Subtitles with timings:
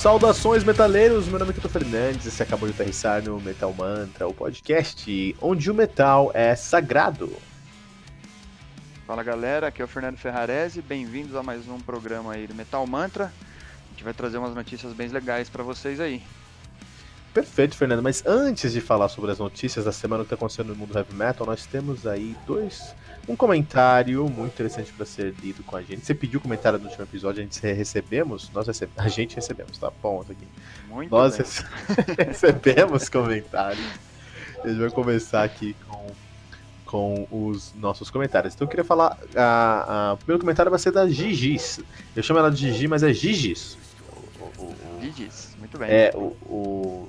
[0.00, 4.26] Saudações metaleiros, meu nome é Kito Fernandes e você acabou de aterrissar no Metal Mantra,
[4.26, 7.30] o podcast onde o metal é sagrado.
[9.06, 12.86] Fala galera, aqui é o Fernando Ferrarese, bem-vindos a mais um programa aí do Metal
[12.86, 13.26] Mantra.
[13.26, 16.22] A gente vai trazer umas notícias bem legais para vocês aí.
[17.34, 20.76] Perfeito, Fernando, mas antes de falar sobre as notícias da semana que está acontecendo no
[20.76, 22.94] mundo heavy metal, nós temos aí dois
[23.28, 26.04] um comentário muito interessante para ser lido com a gente.
[26.04, 29.90] Você pediu comentário no último episódio, a gente recebemos, nós recebemos, a gente recebemos, tá
[30.02, 30.46] bom aqui.
[30.88, 32.26] Muito nós bem.
[32.26, 33.84] recebemos comentários.
[34.62, 36.06] A gente vai começar aqui com,
[36.84, 38.54] com os nossos comentários.
[38.54, 41.80] Então eu queria falar, a, a, o primeiro comentário vai ser da Gigis.
[42.14, 43.78] Eu chamo ela de Gigi, mas é Gigis.
[45.00, 45.88] Gigis, muito bem.
[45.90, 47.08] É, o,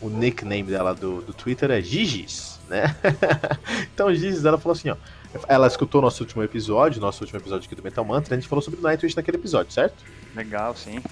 [0.00, 2.94] o, nickname dela do, do Twitter é Gigis, né?
[3.94, 4.96] então Gigis, ela falou assim, ó.
[5.46, 8.62] Ela escutou nosso último episódio, nosso último episódio aqui do Metal Mantra, a gente falou
[8.62, 10.02] sobre Nightwish naquele episódio, certo?
[10.34, 11.02] Legal, sim.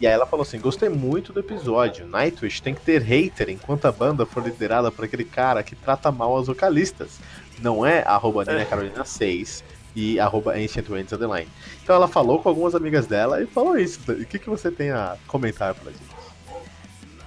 [0.00, 2.06] E aí ela falou assim: gostei muito do episódio.
[2.06, 6.10] Nightwish tem que ter hater enquanto a banda for liderada por aquele cara que trata
[6.10, 7.20] mal as vocalistas.
[7.60, 9.62] Não é arroba Nina Carolina 6
[9.94, 11.48] e arroba Ancient Winds Underline.
[11.82, 14.00] Então ela falou com algumas amigas dela e falou isso.
[14.10, 16.20] O que, que você tem a comentar pra gente?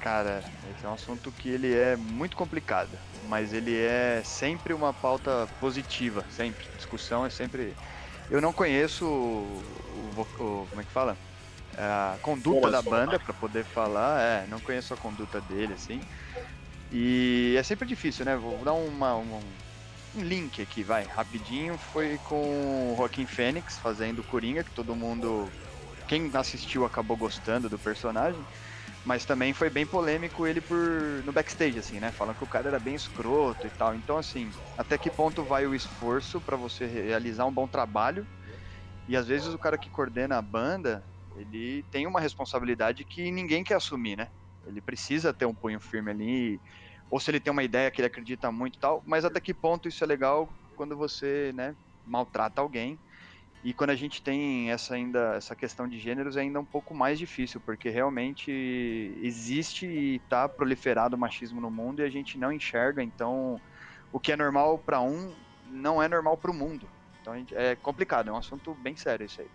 [0.02, 0.44] Cara,
[0.86, 6.26] é um assunto que ele é muito complicado mas ele é sempre uma pauta positiva,
[6.30, 6.66] sempre.
[6.78, 7.74] Discussão é sempre.
[8.30, 9.64] Eu não conheço o,
[10.16, 11.18] o, o como é que fala?
[11.78, 16.02] A conduta da banda para poder falar, é, não conheço a conduta dele, assim.
[16.92, 18.36] E é sempre difícil, né?
[18.36, 19.40] Vou dar uma, uma
[20.16, 21.78] um link aqui, vai, rapidinho.
[21.92, 25.50] Foi com o Joaquim Fênix fazendo Coringa, que todo mundo,
[26.08, 28.40] quem assistiu acabou gostando do personagem.
[29.04, 32.12] Mas também foi bem polêmico ele por no backstage, assim, né?
[32.12, 33.96] Falando que o cara era bem escroto e tal.
[33.96, 38.28] Então, assim, até que ponto vai o esforço para você realizar um bom trabalho?
[39.08, 41.06] E às vezes o cara que coordena a banda,
[41.36, 44.30] ele tem uma responsabilidade que ninguém quer assumir, né?
[44.66, 46.62] Ele precisa ter um punho firme ali,
[47.10, 49.54] ou se ele tem uma ideia que ele acredita muito e tal, mas até que
[49.54, 51.76] ponto isso é legal quando você, né,
[52.06, 53.00] maltrata alguém
[53.64, 56.94] e quando a gente tem essa ainda essa questão de gêneros é ainda um pouco
[56.94, 58.52] mais difícil, porque realmente
[59.22, 63.60] existe e está proliferado o machismo no mundo e a gente não enxerga, então
[64.12, 65.34] o que é normal para um
[65.72, 66.88] não é normal para o mundo.
[67.22, 69.48] Então gente, é complicado, é um assunto bem sério isso aí.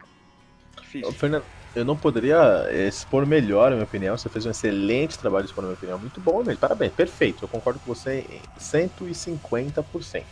[0.81, 1.13] Difícil.
[1.13, 4.17] Fernando, eu não poderia expor melhor a minha opinião.
[4.17, 5.99] Você fez um excelente trabalho expor a minha opinião.
[5.99, 6.59] Muito bom mesmo.
[6.59, 7.45] Parabéns, perfeito.
[7.45, 10.25] Eu concordo com você em 150%.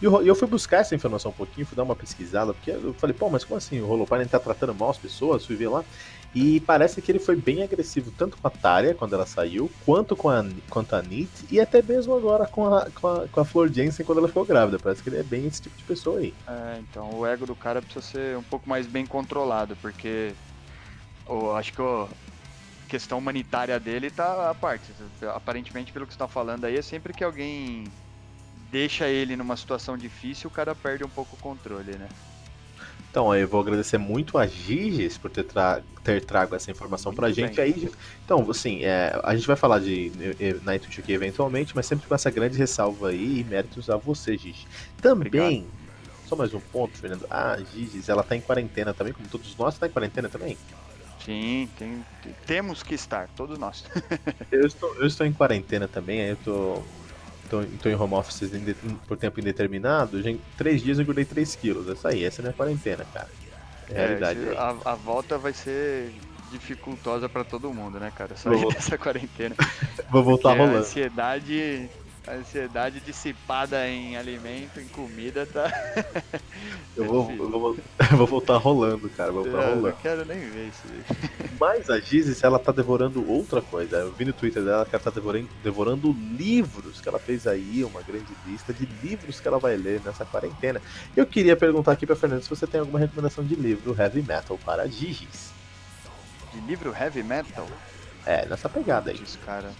[0.00, 2.94] E eu, eu, fui buscar essa informação um pouquinho, fui dar uma pesquisada, porque eu
[2.94, 3.80] falei, pô, mas como assim?
[3.80, 5.44] O Holopine tá tratando mal as pessoas?
[5.44, 5.84] Fui ver lá.
[6.34, 10.16] E parece que ele foi bem agressivo tanto com a Tária quando ela saiu, quanto
[10.16, 13.44] com a, quanto a Nit, e até mesmo agora com a, com, a, com a
[13.44, 14.78] Flor Jensen quando ela ficou grávida.
[14.78, 16.32] Parece que ele é bem esse tipo de pessoa aí.
[16.46, 20.32] É, então o ego do cara precisa ser um pouco mais bem controlado, porque
[21.26, 22.06] oh, acho que a
[22.88, 24.92] questão humanitária dele tá à parte.
[25.34, 27.84] Aparentemente, pelo que você tá falando aí, é sempre que alguém
[28.70, 32.08] deixa ele numa situação difícil, o cara perde um pouco o controle, né?
[33.10, 37.18] Então, eu vou agradecer muito a Giges por ter, tra ter trago essa informação muito
[37.18, 37.64] pra gente bem.
[37.64, 37.90] aí.
[38.24, 40.12] Então, assim, é, a gente vai falar de
[40.62, 44.64] Nightwish aqui eventualmente, mas sempre com essa grande ressalva aí e méritos a você, Giges.
[45.02, 45.66] Também, Obrigado.
[46.28, 47.26] só mais um ponto, Fernando.
[47.28, 50.56] A Giges, ela tá em quarentena também, como todos nós, tá em quarentena também?
[51.24, 52.04] Sim, tem,
[52.46, 53.84] temos que estar, todos nós.
[54.52, 56.82] eu, estou, eu estou em quarentena também, aí eu tô
[57.50, 58.50] tô, em home office
[59.06, 61.88] por tempo indeterminado, em três dias eu engordei 3 quilos.
[61.88, 63.28] Essa aí, essa é a minha quarentena, cara.
[63.90, 64.48] É, realidade.
[64.48, 66.12] É, a, a, volta vai ser
[66.50, 68.36] dificultosa para todo mundo, né, cara?
[68.36, 69.56] Sair dessa quarentena.
[70.10, 70.76] Vou voltar rolando.
[70.76, 71.88] A ansiedade
[72.26, 75.72] a ansiedade dissipada em alimento, em comida, tá.
[76.96, 77.76] eu, vou, eu, vou,
[78.10, 79.32] eu vou voltar rolando, cara.
[79.32, 79.88] Vou voltar é, rolando.
[79.88, 80.82] Não quero nem ver isso.
[81.58, 83.96] Mas a Gizis, ela tá devorando outra coisa.
[83.96, 87.82] Eu vi no Twitter dela que ela tá devorando, devorando livros que ela fez aí,
[87.84, 90.80] uma grande lista de livros que ela vai ler nessa quarentena.
[91.16, 94.58] Eu queria perguntar aqui pra Fernanda se você tem alguma recomendação de livro heavy metal
[94.64, 95.52] para Gigis.
[96.52, 97.66] de livro heavy metal?
[98.26, 99.16] É, nessa pegada aí.
[99.16, 99.70] Diz, cara.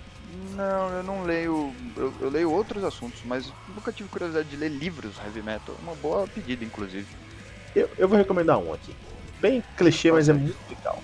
[0.55, 1.75] Não, eu não leio.
[1.97, 5.75] Eu, eu, leio outros assuntos, mas nunca tive curiosidade de ler livros heavy metal.
[5.83, 7.07] Uma boa pedida, inclusive.
[7.75, 8.95] Eu, eu vou recomendar um aqui.
[9.41, 11.03] Bem clichê, mas é muito legal.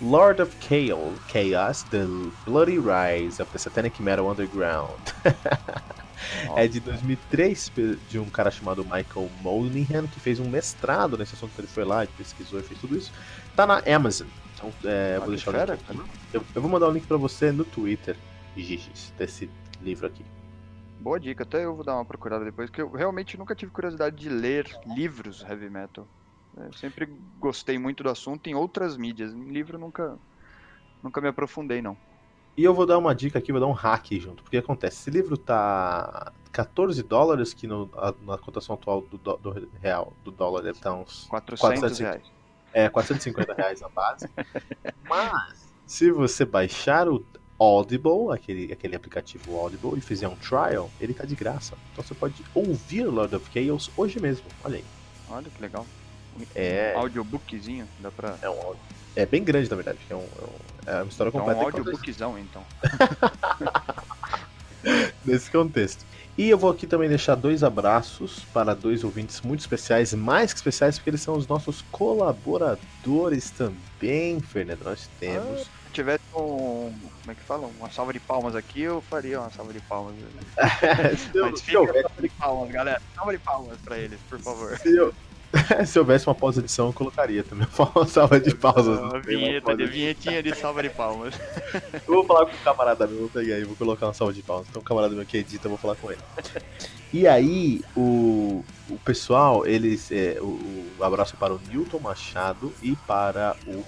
[0.00, 2.04] Lord of Chaos, Chaos, The
[2.44, 5.00] Bloody Rise of the Satanic Metal Underground.
[6.56, 7.72] é de 2003,
[8.08, 11.52] de um cara chamado Michael Moynihan, que fez um mestrado nesse assunto.
[11.58, 13.12] Ele foi lá, pesquisou e fez tudo isso.
[13.56, 14.28] Tá na Amazon.
[14.54, 16.08] Então, é, eu vou deixar o link.
[16.32, 18.16] Eu, eu, vou mandar o um link pra você no Twitter,
[18.62, 19.50] Gigis, desse
[19.80, 20.24] livro aqui.
[21.00, 24.16] Boa dica, até eu vou dar uma procurada depois, porque eu realmente nunca tive curiosidade
[24.16, 26.06] de ler livros heavy metal.
[26.56, 27.06] Eu sempre
[27.38, 29.32] gostei muito do assunto em outras mídias.
[29.32, 30.18] Em livro nunca,
[31.02, 31.96] nunca me aprofundei, não.
[32.56, 34.42] E eu vou dar uma dica aqui, vou dar um hack junto.
[34.42, 39.36] Porque acontece, esse livro tá 14 dólares, que no, a, na cotação atual do, do,
[39.36, 42.32] do, real, do dólar deve estar uns 400 450, reais.
[42.72, 44.28] É, 450 reais na base.
[45.08, 47.24] Mas, se você baixar o
[47.58, 51.76] Audible, aquele, aquele aplicativo Audible, e fizer um trial, ele tá de graça.
[51.92, 54.44] Então você pode ouvir Lord of Chaos hoje mesmo.
[54.64, 54.84] Olha aí.
[55.28, 55.84] Olha que legal.
[56.54, 56.94] É.
[56.96, 58.36] Um audiobookzinho, dá pra.
[58.40, 58.74] É um
[59.16, 59.98] É bem grande, na verdade.
[60.08, 60.26] É, um,
[60.86, 61.60] é, é uma história completa.
[61.60, 62.64] É um audiobookzão, então.
[65.24, 66.06] Nesse contexto.
[66.36, 70.58] E eu vou aqui também deixar dois abraços para dois ouvintes muito especiais, mais que
[70.58, 74.84] especiais, porque eles são os nossos colaboradores também, Fernando.
[74.84, 75.66] Nós temos.
[75.98, 76.94] Se tivesse um.
[77.22, 77.68] Como é que fala?
[77.76, 80.14] Uma salva de palmas aqui, eu faria uma salva de palmas.
[81.18, 83.02] se eu, Mas fica salva de palmas, galera.
[83.16, 84.78] Salva de palmas para eles, por favor.
[84.78, 85.12] Se eu,
[85.86, 87.66] Se houvesse uma pós-edição, eu colocaria também.
[87.96, 89.00] Uma salva de pausas.
[89.00, 91.34] Uma vinheta, de vinhetinha de salva de palmas.
[92.06, 94.42] Eu vou falar com o camarada meu, vou pegar aí, vou colocar uma salva de
[94.42, 94.68] palmas.
[94.68, 96.20] Então, o camarada meu que edita, eu vou falar com ele.
[97.12, 100.12] E aí, o, o pessoal, eles.
[100.12, 103.82] É, o, o abraço para o Newton Machado e para o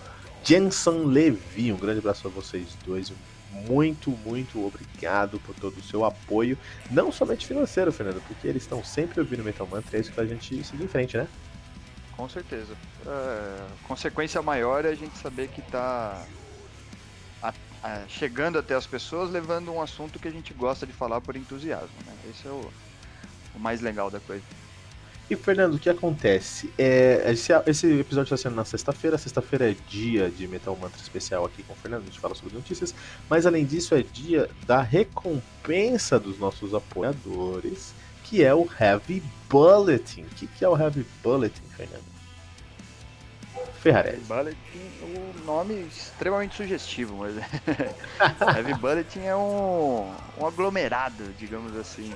[0.45, 1.73] Jensen Levi.
[1.73, 3.13] Um grande abraço para vocês dois.
[3.53, 6.57] Muito, muito obrigado por todo o seu apoio.
[6.91, 9.97] Não somente financeiro, Fernando, porque eles estão sempre ouvindo Metal Mantra.
[9.97, 11.27] É isso que a gente seguir em frente, né?
[12.17, 12.75] Com certeza.
[13.07, 16.25] É, consequência maior é a gente saber que está
[18.09, 21.89] chegando até as pessoas, levando um assunto que a gente gosta de falar por entusiasmo.
[22.07, 22.13] Né?
[22.31, 22.71] Esse é o,
[23.55, 24.45] o mais legal da coisa.
[25.31, 26.73] E Fernando, o que acontece?
[26.77, 29.17] É, esse, esse episódio está sendo na sexta-feira.
[29.17, 32.03] Sexta-feira é dia de Metal Mantra especial aqui com o Fernando.
[32.03, 32.93] A gente fala sobre notícias.
[33.29, 37.95] Mas além disso, é dia da recompensa dos nossos apoiadores,
[38.25, 40.23] que é o Heavy Bulletin.
[40.23, 42.11] O que, que é o Heavy Bulletin, Fernando?
[43.81, 44.25] Ferrarese.
[44.27, 47.37] Bulletin, o nome extremamente sugestivo, mas
[48.57, 52.13] Heavy Bulletin é um, um aglomerado, digamos assim,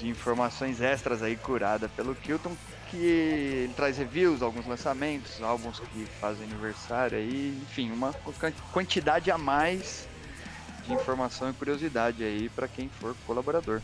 [0.00, 2.56] de informações extras aí curada pelo Kilton,
[2.90, 8.12] que ele traz reviews, alguns lançamentos, álbuns que fazem aniversário aí, enfim, uma
[8.72, 10.08] quantidade a mais
[10.86, 13.80] de informação e curiosidade aí para quem for colaborador.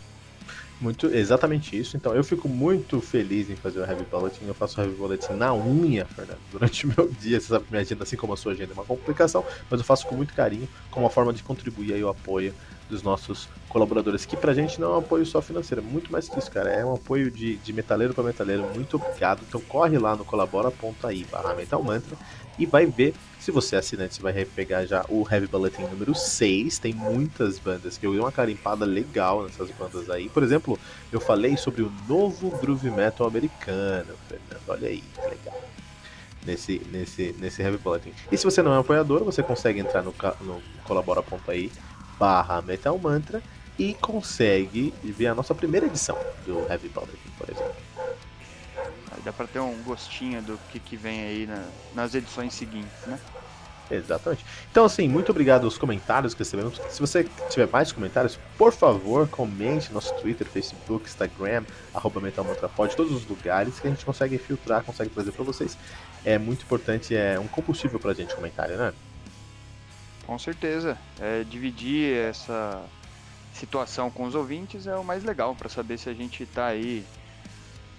[0.80, 1.96] Muito, exatamente isso.
[1.96, 4.44] Então, eu fico muito feliz em fazer o Heavy Bulletin.
[4.46, 7.40] Eu faço o Heavy Bulletin na unha, Fernando, durante o meu dia.
[7.40, 9.86] Você sabe que minha agenda, assim como a sua agenda, é uma complicação, mas eu
[9.86, 12.54] faço com muito carinho, como uma forma de contribuir aí o apoio
[12.88, 16.28] dos nossos colaboradores, que pra gente não é um apoio só financeiro, é muito mais
[16.28, 16.70] que isso, cara.
[16.70, 18.62] É um apoio de, de metaleiro para metaleiro.
[18.74, 19.42] Muito obrigado.
[19.46, 22.16] Então, corre lá no colabora.ai barra Metal Mantra
[22.58, 23.14] e vai ver.
[23.38, 26.78] Se você é assinante, você vai pegar já o Heavy Bulletin número 6.
[26.78, 30.28] Tem muitas bandas que eu dei uma carimpada legal nessas bandas aí.
[30.28, 30.78] Por exemplo,
[31.12, 34.62] eu falei sobre o novo groove metal americano, Fernando.
[34.68, 35.62] Olha aí, que legal.
[36.44, 38.12] Nesse, nesse, nesse Heavy Bulletin.
[38.32, 41.70] E se você não é um apoiador, você consegue entrar no, no colabora.ai
[42.18, 43.42] barra Metal Mantra
[43.78, 47.74] e consegue ver a nossa primeira edição do Heavy Bulletin, por exemplo.
[49.24, 53.18] Dá pra ter um gostinho do que, que vem aí na, nas edições seguintes, né?
[53.90, 54.44] Exatamente.
[54.70, 56.80] Então, assim, muito obrigado aos comentários que recebemos.
[56.90, 62.96] Se você tiver mais comentários, por favor, comente no nosso Twitter, Facebook, Instagram, arroba MetalMantraPod,
[62.96, 65.76] todos os lugares que a gente consegue filtrar, consegue trazer para vocês.
[66.24, 68.92] É muito importante, é um combustível pra gente comentário, né?
[70.26, 70.98] Com certeza.
[71.20, 72.84] É, dividir essa
[73.52, 77.04] situação com os ouvintes é o mais legal para saber se a gente tá aí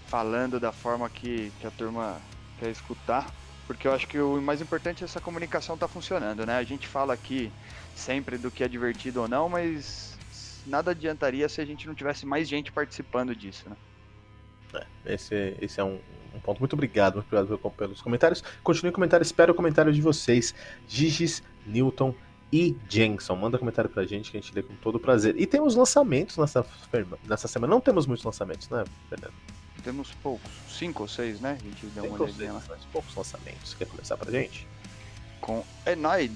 [0.08, 2.22] falando da forma que, que a turma
[2.60, 3.28] quer escutar
[3.68, 6.58] porque eu acho que o mais importante é essa comunicação tá funcionando, né?
[6.58, 7.52] A gente fala aqui
[7.94, 10.18] sempre do que é divertido ou não, mas
[10.66, 13.76] nada adiantaria se a gente não tivesse mais gente participando disso, né?
[15.06, 16.00] É, esse, esse é um,
[16.34, 16.60] um, ponto.
[16.60, 18.42] Muito obrigado, muito obrigado pelos comentários.
[18.64, 20.56] Continue o comentário, espero o comentário de vocês.
[20.88, 22.14] Gigis, Newton
[22.52, 23.36] e Jenson.
[23.36, 25.36] Manda comentário pra gente que a gente lê com todo prazer.
[25.38, 26.66] E temos lançamentos nessa,
[27.28, 27.74] nessa semana.
[27.74, 29.34] Não temos muitos lançamentos, né, Fernando?
[29.84, 31.58] temos poucos, cinco ou seis, né?
[31.62, 32.62] A gente deu cinco uma olhadinha lá.
[32.68, 33.74] Mas poucos lançamentos.
[33.74, 34.68] Quer começar pra gente?
[35.48, 36.36] com Enoid,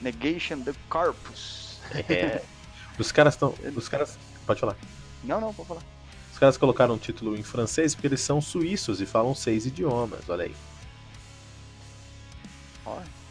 [0.00, 1.78] Negation the Corpus.
[2.08, 2.42] É.
[2.98, 3.54] Os caras estão.
[3.74, 4.18] Os caras.
[4.46, 4.76] Pode falar.
[5.24, 5.82] Não, não, pode falar.
[6.32, 10.28] Os caras colocaram o título em francês porque eles são suíços e falam seis idiomas,
[10.28, 10.54] olha aí.
[12.84, 13.21] Olha.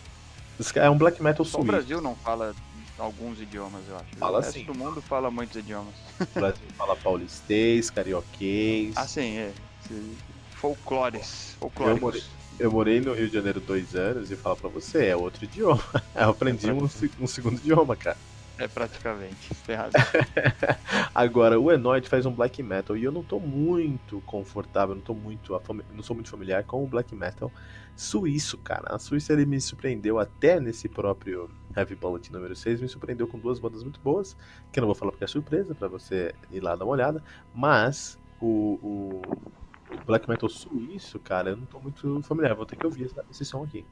[0.75, 1.71] É um black metal Só o suíço.
[1.71, 2.53] Brasil não fala
[2.97, 4.15] alguns idiomas, eu acho.
[4.17, 4.65] Fala o resto sim.
[4.65, 5.93] do mundo fala muitos idiomas.
[6.19, 8.93] O Brasil fala paulistês, carioquês.
[8.97, 9.51] Ah, sim, é.
[9.85, 10.17] Esse-
[10.55, 11.57] Folclores.
[11.79, 12.23] Eu morei-
[12.59, 15.81] Eu morei no Rio de Janeiro dois anos e falo pra você, é outro idioma.
[16.13, 16.87] Eu aprendi um,
[17.19, 18.17] um segundo idioma, cara.
[18.57, 19.53] É praticamente.
[19.65, 20.15] Tem razão.
[21.13, 25.13] Agora, o Enoid faz um black metal e eu não tô muito confortável, não tô
[25.13, 25.53] muito,
[25.89, 27.53] não sou muito familiar com o black metal
[27.95, 28.95] suíço, cara.
[28.95, 33.39] A Suíça ele me surpreendeu até nesse próprio Heavy Bullet número 6, me surpreendeu com
[33.39, 34.35] duas bandas muito boas,
[34.71, 37.23] que eu não vou falar porque é surpresa pra você ir lá dar uma olhada,
[37.53, 39.51] mas o, o-
[39.95, 43.15] o black metal suíço, cara, eu não tô muito familiar, vou ter que ouvir esse,
[43.29, 43.85] esse som aqui.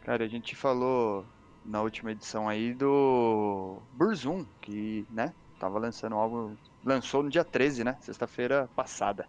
[0.00, 1.26] Cara, a gente falou
[1.64, 6.56] na última edição aí do Burzum, que, né, tava lançando algo.
[6.84, 7.96] Lançou no dia 13, né?
[8.02, 9.26] Sexta-feira passada.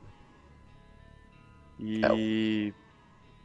[1.79, 2.73] E.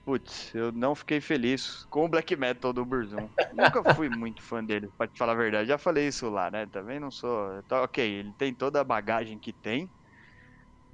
[0.04, 3.28] Putz, eu não fiquei feliz com o black metal do Burzum.
[3.52, 5.68] Nunca fui muito fã dele, pra te falar a verdade.
[5.68, 6.66] Já falei isso lá, né?
[6.66, 7.62] Também não sou.
[7.64, 9.88] Tá, ok, ele tem toda a bagagem que tem.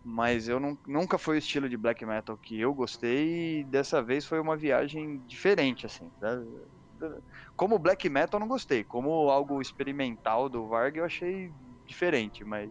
[0.05, 4.03] Mas eu não, nunca foi o estilo de black metal que eu gostei e dessa
[4.03, 6.11] vez foi uma viagem diferente, assim.
[6.21, 6.45] né?
[7.57, 11.53] Como black metal eu não gostei, como algo experimental do Varg eu achei
[11.87, 12.71] diferente, mas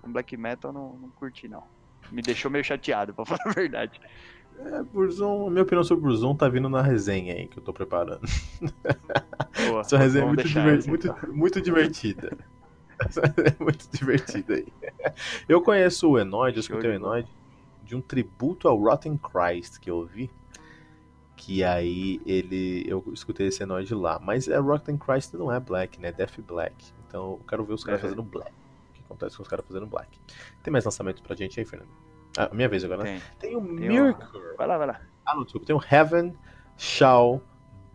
[0.00, 1.62] com black metal eu não, não curti não.
[2.10, 4.00] Me deixou meio chateado, pra falar a verdade.
[4.58, 4.82] É,
[5.46, 8.22] a minha opinião sobre o tá vindo na resenha aí que eu tô preparando.
[9.56, 11.34] Boa, Essa resenha é muito, diver- muito, então.
[11.34, 12.36] muito divertida.
[12.98, 14.72] Essa resenha é muito divertida aí.
[15.48, 16.94] Eu conheço o Enoid, eu escutei o.
[16.94, 17.28] Enoid
[17.82, 20.30] de um tributo ao Rotten Christ que eu ouvi.
[21.44, 22.84] Que aí ele.
[22.86, 24.20] Eu escutei esse Enoid lá.
[24.22, 26.12] Mas é Rotten Christ não é black, né?
[26.12, 26.74] Death Black.
[27.08, 28.04] Então eu quero ver os caras É.
[28.04, 28.52] fazendo black.
[28.52, 30.08] O que acontece com os caras fazendo black.
[30.62, 31.88] Tem mais lançamentos pra gente aí, Fernando?
[32.38, 33.20] Ah, minha vez agora, né?
[33.40, 33.50] Tem.
[33.50, 34.16] Tem o Tem Mirror.
[34.56, 35.00] Vai lá, vai lá.
[35.26, 35.66] Ah, não, desculpa.
[35.66, 36.32] Tem o Heaven
[36.78, 37.42] Shall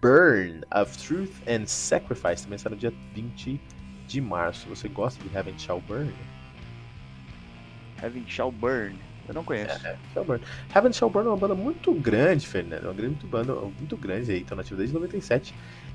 [0.01, 2.43] Burn of Truth and Sacrifice.
[2.43, 3.61] Também sai no dia 20
[4.07, 4.67] de março.
[4.67, 6.13] Você gosta de Heaven Shall Burn?
[8.03, 8.99] Heaven Shall Burn.
[9.27, 9.79] Eu não conheço.
[10.13, 10.43] Shall Burn.
[10.73, 12.85] Heaven Shall Burn é uma banda muito grande, Fernando.
[12.85, 14.41] É uma grande muito banda, muito grande aí.
[14.41, 15.53] Estão nativa desde 97.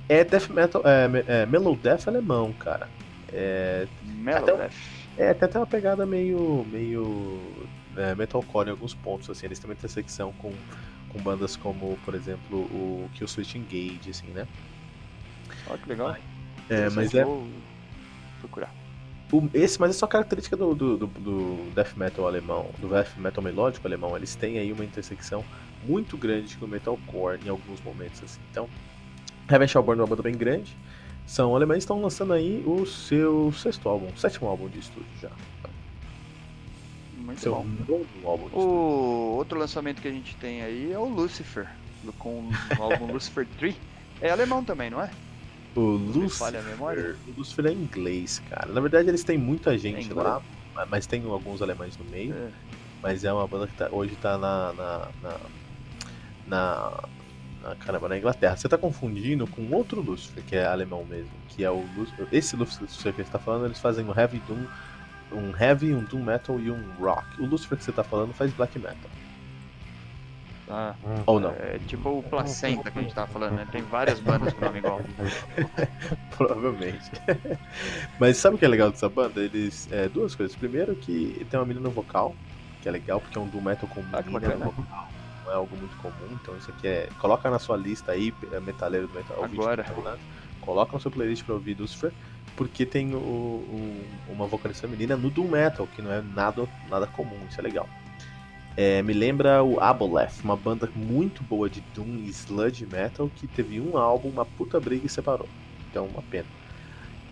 [0.09, 2.89] É death metal, é, é mellow death alemão, cara.
[3.33, 4.73] É, Mellow Até Death.
[5.17, 7.41] é tem até uma pegada meio, meio
[7.97, 9.47] é, metalcore em alguns pontos, assim.
[9.47, 10.53] Eles têm intersecção com,
[11.09, 14.47] com bandas como, por exemplo, o Kill Switch Engage, assim, né?
[15.67, 16.17] Olha que legal.
[16.69, 17.47] É, mas Interessante, é, Vou
[18.41, 18.82] procurar.
[19.33, 23.17] O- esse, mas é só característica do, do, do- do death metal alemão, do death
[23.17, 24.15] metal melódico alemão.
[24.17, 25.43] Eles têm aí uma intersecção
[25.85, 28.41] muito grande com o metalcore em alguns momentos, assim.
[28.51, 28.69] Então,
[29.51, 30.77] Heaven Shall Burn é uma banda bem grande.
[31.27, 35.31] São alemães estão lançando aí o seu sexto álbum, sétimo álbum de estúdio já.
[37.17, 37.65] Muito Seu bom.
[37.65, 38.69] novo álbum de estúdio.
[38.69, 41.69] O outro lançamento que a gente tem aí é o Lucifer,
[42.19, 43.75] com o álbum Lucifer 3.
[44.21, 45.11] É alemão também, não é?
[45.75, 48.73] O Lucifer, o Lucifer é inglês, cara.
[48.73, 50.27] Na verdade, eles têm muita gente inglês?
[50.27, 50.43] lá,
[50.91, 52.35] mas tem alguns alemães no meio.
[52.35, 52.49] É.
[53.03, 54.73] Mas é uma banda que tá- hoje tá na.
[54.75, 55.09] na.
[55.23, 55.37] na.
[56.47, 57.03] na,
[57.63, 58.57] na- caramba, na Inglaterra.
[58.57, 61.31] Você tá confundindo com outro Lucifer, que é alemão mesmo.
[61.49, 62.27] Que é o Lucifer.
[62.33, 64.65] Esse Lucifer que você tá falando, eles fazem um heavy doom.
[65.33, 67.41] Um heavy, um doom metal e um rock.
[67.41, 69.11] O Lucifer que você tá falando faz black metal.
[70.75, 70.95] Ah,
[71.27, 71.51] Ou não.
[71.51, 73.67] é tipo o Placenta que a gente tava falando, né?
[73.71, 75.01] Tem várias bandas com nome igual.
[76.37, 77.11] Provavelmente.
[78.19, 79.41] Mas sabe o que é legal dessa banda?
[79.41, 79.89] Eles.
[79.93, 80.57] É, duas coisas.
[80.57, 82.35] Primeiro que tem uma menina no vocal,
[82.81, 85.09] que é legal, porque é um doom metal com Ah, menina no vocal.
[85.45, 87.09] Não é algo muito comum, então isso aqui é.
[87.19, 89.45] Coloca na sua lista aí, é, metaleiro do metal.
[89.45, 89.83] Agora.
[89.83, 90.19] do metal, né?
[90.61, 92.13] Coloca na sua playlist pra ouvir Lucifer,
[92.57, 97.05] porque tem o, o- uma vocalista feminina no Doom Metal, que não é nada, nada
[97.09, 97.89] comum, isso é legal.
[98.77, 103.47] É, me lembra o Aboleth, uma banda muito boa de Doom e Sludge Metal, que
[103.49, 105.51] teve um álbum, uma puta briga e separou.
[105.91, 106.49] Então, uma pena.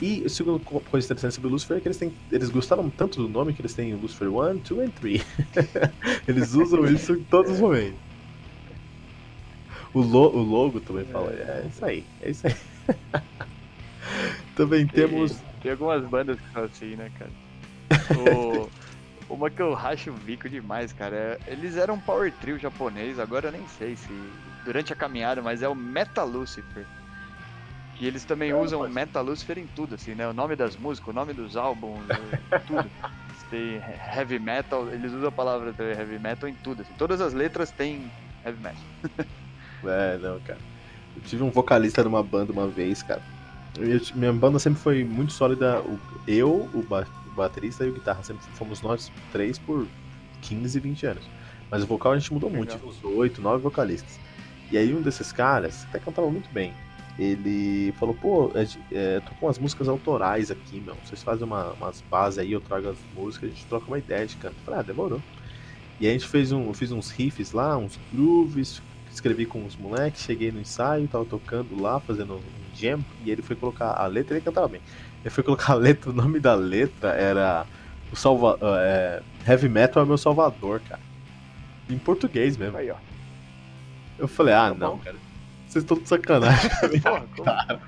[0.00, 2.90] E a segunda co- coisa interessante sobre o Lucifer é que eles, têm, eles gostaram
[2.90, 5.26] tanto do nome que eles têm Lucifer 1, 2 e 3.
[6.26, 8.00] eles usam isso em todos os momentos.
[9.92, 12.54] O, lo- o logo também fala, é isso aí, é isso aí.
[14.54, 15.32] também temos.
[15.32, 17.35] Tem, tem algumas bandas que são assim, né, cara?
[18.14, 18.73] O,
[19.30, 21.16] uma que eu racho o bico demais, cara.
[21.16, 24.12] é- eles eram um power trio japonês, agora eu nem sei se
[24.64, 26.84] durante a caminhada, mas é o Meta Lucifer.
[27.96, 30.26] Que eles também usam pode- Meta Lucifer em tudo, assim, né?
[30.26, 32.90] O nome das músicas, o nome dos álbuns, é, tudo.
[33.30, 33.82] Eles têm
[34.16, 36.92] heavy metal, eles usam a palavra heavy metal em tudo, assim.
[36.94, 38.10] Todas as letras têm
[38.44, 38.82] heavy metal.
[39.82, 40.58] É, não, cara.
[41.16, 43.22] Eu tive um vocalista numa banda uma vez, cara.
[43.78, 45.80] Eu, minha banda sempre foi muito sólida.
[45.80, 49.87] O, eu, o, o baterista e o guitarra sempre fomos nós três por
[50.42, 51.25] 15, 20 anos.
[51.70, 52.66] Mas o vocal a gente mudou Legal.
[52.78, 54.18] muito, uns 8, 9 vocalistas.
[54.70, 56.73] E aí um desses caras, até cantava muito bem,
[57.18, 58.50] ele falou, pô,
[58.90, 60.97] é, tô com umas músicas autorais aqui, meu.
[61.04, 64.26] Vocês fazem uma, umas bases aí, eu trago as músicas, a gente troca uma ideia
[64.26, 64.54] de canto.
[64.59, 65.20] Eu falei, ah, demorou.
[66.00, 68.80] E aí a gente fez um, eu fiz uns riffs lá, uns grooves,
[69.12, 72.40] escrevi com os moleques, cheguei no ensaio, tava tocando lá, fazendo um
[72.75, 74.80] jam, e ele foi colocar a letra, ele cantava bem.
[75.23, 77.67] Ele foi colocar a letra, o nome da letra era
[78.12, 81.00] o Salva, é, Heavy Metal é meu salvador, cara.
[81.89, 82.77] Em português mesmo.
[82.77, 82.97] Aí, ó.
[84.19, 85.17] Eu falei, ah, tá não, cara.
[85.69, 86.71] Vocês estão de sacanagem.
[87.03, 87.81] Porra, cara.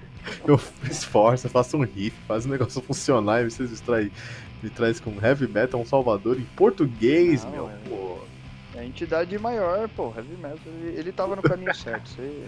[0.46, 4.10] Eu esforço, eu faço um riff, faz o negócio funcionar e vocês distraem,
[4.62, 7.70] me traz com heavy metal um salvador em português, não, meu.
[7.70, 8.18] É, pô.
[8.76, 12.08] é a entidade maior, pô, heavy metal, ele, ele tava no caminho certo.
[12.08, 12.46] Você,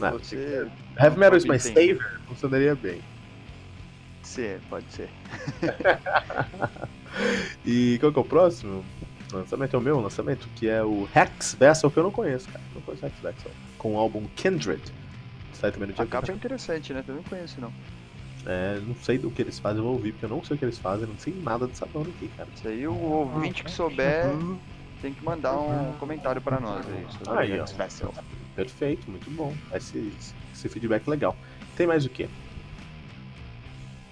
[0.00, 0.66] não, você
[0.98, 3.02] heavy metal is my saver funcionaria bem.
[4.32, 5.10] Sim, pode ser.
[7.66, 8.82] e qual que é o próximo?
[9.30, 12.64] lançamento é o meu lançamento, que é o Hex Vessel, que eu não conheço, cara.
[12.74, 13.50] Não conheço Hex Vessel.
[13.76, 14.80] Com o álbum Kindred.
[15.52, 17.04] Sai também no dia A capa é interessante, né?
[17.06, 17.70] Eu não conheço, não.
[18.46, 20.58] É, não sei do que eles fazem, eu vou ouvir, porque eu não sei o
[20.58, 22.48] que eles fazem, não sei nada dessa banda aqui, cara.
[22.54, 24.58] Isso aí, o ouvinte que souber uhum.
[25.02, 28.14] tem que mandar um comentário para nós aí sobre aí, Hex Vessel.
[28.56, 29.54] Perfeito, muito bom.
[29.74, 30.10] Esse,
[30.54, 31.36] esse feedback legal.
[31.76, 32.28] Tem mais o que?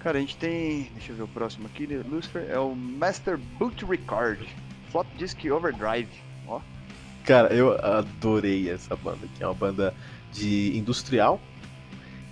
[0.03, 0.89] Cara, a gente tem.
[0.95, 1.85] Deixa eu ver o próximo aqui.
[1.85, 4.39] Lucifer é o Master Boot Record.
[4.91, 6.09] Flop Disk Overdrive.
[6.47, 6.59] Ó.
[7.23, 9.93] Cara, eu adorei essa banda, que é uma banda
[10.33, 11.39] de industrial.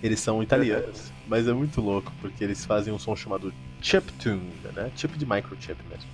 [0.01, 4.89] Eles são italianos, mas é muito louco, porque eles fazem um som chamado chiptune, né?
[4.95, 6.09] Chip de microchip mesmo.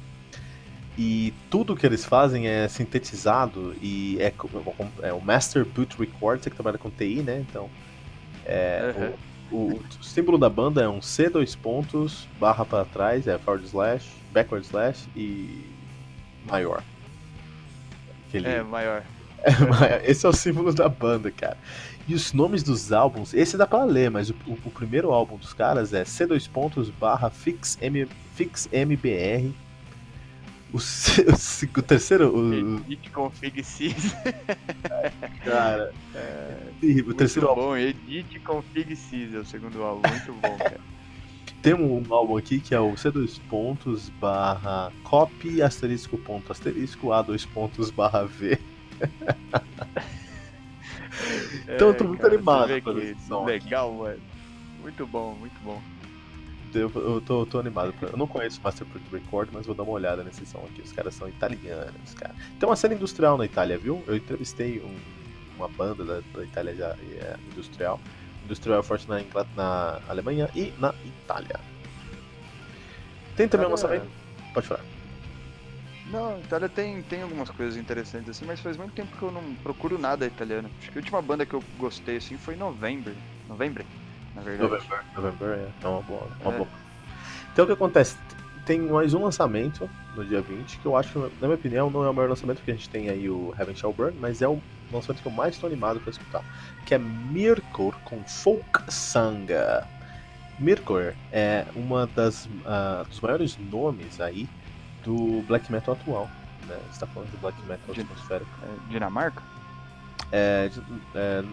[0.97, 4.33] E tudo que eles fazem é sintetizado e é,
[5.03, 7.45] é o Master Boot Record, você que trabalha com TI, né?
[7.47, 7.69] Então,
[8.45, 9.07] é, uhum.
[9.07, 13.65] o, o, símbolo da banda é um C dois pontos, barra para trás, é forward
[13.67, 15.65] slash, backward slash e
[16.45, 16.83] maior.
[18.27, 18.47] Aquele...
[18.47, 19.03] É, maior.
[20.03, 21.57] Esse é o símbolo da banda, cara.
[22.07, 25.37] E os nomes dos álbuns, esse dá pra ler, mas o, o, o primeiro álbum
[25.37, 29.53] dos caras é C2 pontos barra Fix, M, Fix MBR.
[30.75, 32.37] O, o, o terceiro.
[32.37, 34.13] O, Edit Config Sys.
[35.45, 36.57] Cara, é,
[37.07, 37.77] o terceiro bom, álbum.
[37.77, 40.81] Edit Config Sys é o segundo álbum, muito bom, cara.
[41.61, 47.47] Tem um álbum aqui que é o C2 pontos barra copy asterisco ponto asterisco A2
[47.47, 48.59] pontos barra V.
[51.63, 52.69] então eu tô muito cara, animado
[53.25, 53.45] som.
[53.45, 54.19] Legal, mano.
[54.81, 55.81] Muito bom, muito bom.
[56.75, 57.93] Eu, eu tô, tô animado.
[57.93, 58.09] Pra...
[58.09, 60.81] Eu não conheço Master Record, mas vou dar uma olhada nesse som aqui.
[60.81, 62.35] Os caras são italianos, cara.
[62.59, 64.03] Tem uma cena industrial na Itália, viu?
[64.07, 64.95] Eu entrevistei um,
[65.55, 67.99] uma banda da, da Itália já, é, industrial
[68.45, 69.21] industrial forte na,
[69.55, 71.59] na Alemanha e na Itália.
[73.35, 74.07] Tem também um lançamento.
[74.53, 74.85] Pode falar.
[76.11, 79.31] Não, a Itália tem, tem algumas coisas interessantes assim, mas faz muito tempo que eu
[79.31, 80.69] não procuro nada italiano.
[80.79, 83.13] Acho que a última banda que eu gostei assim foi November.
[83.49, 83.94] November, na
[84.45, 84.73] verdade.
[84.73, 86.27] November, November é, é uma boa.
[86.41, 86.57] Uma é.
[86.57, 86.69] boa.
[87.51, 88.17] Então o que acontece?
[88.65, 92.09] Tem mais um lançamento no dia 20, que eu acho, na minha opinião, não é
[92.09, 94.59] o maior lançamento, porque a gente tem aí o Heaven Shall Burn, mas é o
[94.91, 96.43] lançamento que eu mais estou animado para escutar,
[96.85, 99.87] que é Mirkor com Folk Sanga.
[100.57, 104.49] Mirkor é uma das uh, dos maiores nomes aí
[105.03, 106.29] do black metal atual.
[106.67, 106.77] Né?
[106.85, 108.49] Você está falando de black metal de, atmosférico.
[108.63, 109.43] É, Dinamarca?
[110.31, 110.69] É,
[111.13, 111.43] é,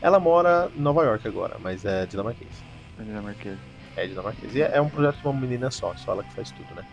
[0.00, 2.50] ela mora em Nova York agora, mas é dinamarquês.
[2.98, 3.58] É dinamarquês.
[3.96, 4.54] É dinamarquês.
[4.54, 6.84] E é, é um projeto de uma menina só, só ela que faz tudo, né?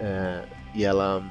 [0.00, 1.22] É, e ela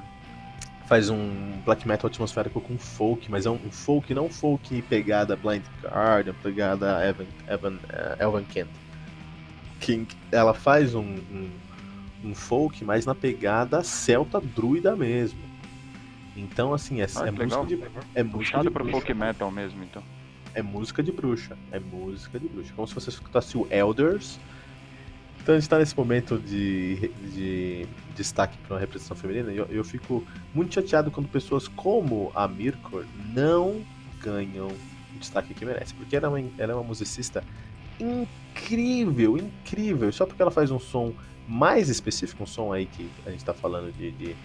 [0.92, 5.64] faz um black metal atmosférico com folk, mas é um, folk, não folk pegada Blind
[5.82, 8.70] Guardian, pegada Evan, Evan, uh, Elvan Kent.
[9.80, 11.50] Que ela faz um, um,
[12.26, 15.40] um, folk, mas na pegada celta druida mesmo.
[16.36, 17.28] Então, assim, é, ah,
[18.16, 18.68] é música de.
[18.68, 20.04] É pra folk metal mesmo, então.
[20.54, 21.58] É música de bruxa.
[21.72, 22.74] É música de bruxa.
[22.76, 24.40] Como se você escutasse o Elders
[25.42, 29.84] então a gente está nesse momento de, de destaque para uma representação feminina eu, eu,
[29.84, 33.82] fico muito chateado quando pessoas como a Mirkor não
[34.22, 35.96] ganham o destaque que merece.
[35.96, 37.44] Porque ela é, uma, ela é uma musicista
[38.00, 40.12] incrível, incrível.
[40.12, 41.12] Só porque ela faz um som
[41.48, 44.36] mais específico, um som aí que a gente está falando de, de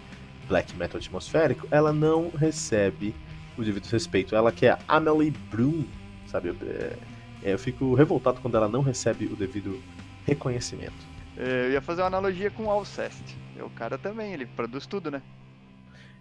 [0.47, 3.13] black metal atmosférico, ela não recebe
[3.57, 4.35] o devido respeito.
[4.35, 5.85] Ela que é Amelie Bloom,
[6.27, 6.49] sabe?
[6.49, 6.97] É,
[7.43, 9.81] eu fico revoltado quando ela não recebe o devido
[10.25, 11.05] reconhecimento.
[11.37, 13.37] É, eu ia fazer uma analogia com o Alcest.
[13.59, 15.21] O cara também, ele produz tudo, né?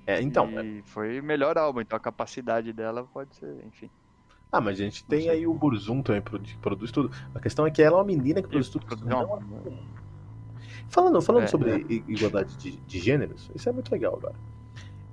[0.07, 0.49] É, então.
[0.63, 3.91] E foi melhor álbum, então a capacidade dela pode ser, enfim.
[4.53, 7.11] Ah, mas a gente tem aí o Burzum também que produz tudo.
[7.35, 8.87] A questão é que ela é uma menina que produz tudo.
[9.05, 9.43] Não,
[10.89, 11.85] Falando, falando é, sobre é.
[11.89, 14.37] igualdade de, de, gêneros, isso é muito legal agora.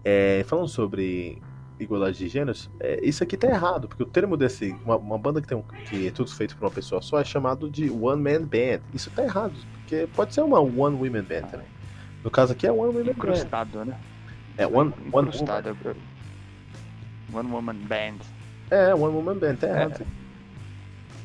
[0.03, 1.41] É, falando sobre
[1.79, 4.71] igualdade de gêneros, é, isso aqui tá errado, porque o termo desse.
[4.85, 7.23] Uma, uma banda que, tem um, que é tudo feito por uma pessoa só é
[7.23, 8.81] chamado de One Man Band.
[8.93, 11.67] Isso tá errado, porque pode ser uma One Women Band também.
[12.23, 13.85] No caso aqui é One Women Band.
[13.85, 13.99] né?
[14.57, 15.31] É, One, one Woman.
[17.33, 18.17] One Woman Band.
[18.69, 20.05] É, One Woman Band, tá errado.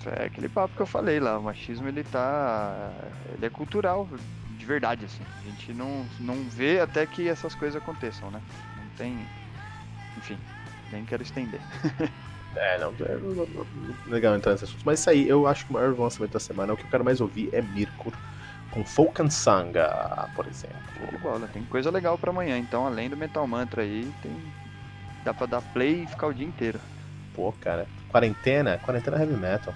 [0.07, 0.23] É.
[0.23, 2.91] é aquele papo que eu falei lá, o machismo ele tá.
[3.35, 4.09] ele é cultural,
[4.57, 5.23] de verdade, assim.
[5.41, 8.41] A gente não, não vê até que essas coisas aconteçam, né?
[8.77, 9.19] Não tem.
[10.19, 10.39] Enfim,
[10.93, 11.61] nem quero estender.
[12.57, 14.83] é, não, é legal entrar nesse assunto.
[14.85, 17.05] Mas isso aí, eu acho que o maior lançamento da semana, o que eu quero
[17.05, 18.13] mais ouvir é Mirkur
[18.71, 20.77] com Folkansanga, por exemplo.
[21.11, 24.33] De bola, tem coisa legal para amanhã, então além do Metal Mantra aí, tem
[25.25, 26.81] dá pra dar play e ficar o dia inteiro.
[27.35, 29.75] Pô, cara, quarentena, quarentena heavy metal.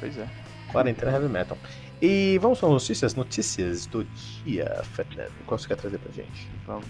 [0.00, 0.26] Pois é.
[0.72, 1.56] Quarentena heavy metal.
[2.02, 5.32] E vamos para notícias, notícias do dia, Fernando.
[5.46, 6.50] Qual você quer trazer pra gente?
[6.66, 6.86] Vamos,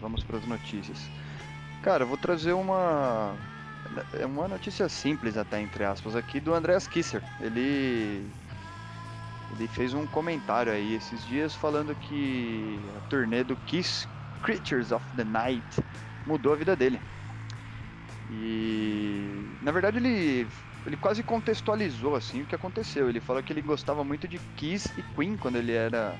[0.00, 0.98] vamos para as notícias.
[1.82, 3.34] Cara, eu vou trazer uma
[4.18, 7.22] é uma notícia simples até entre aspas aqui do Andreas Kisser.
[7.40, 8.24] Ele
[9.52, 14.06] ele fez um comentário aí esses dias falando que a turnê do Kiss
[14.42, 15.82] Creatures of the Night
[16.26, 17.00] mudou a vida dele.
[18.30, 20.46] E na verdade ele
[20.86, 23.08] ele quase contextualizou assim o que aconteceu.
[23.08, 26.14] Ele falou que ele gostava muito de Kiss e Queen quando ele era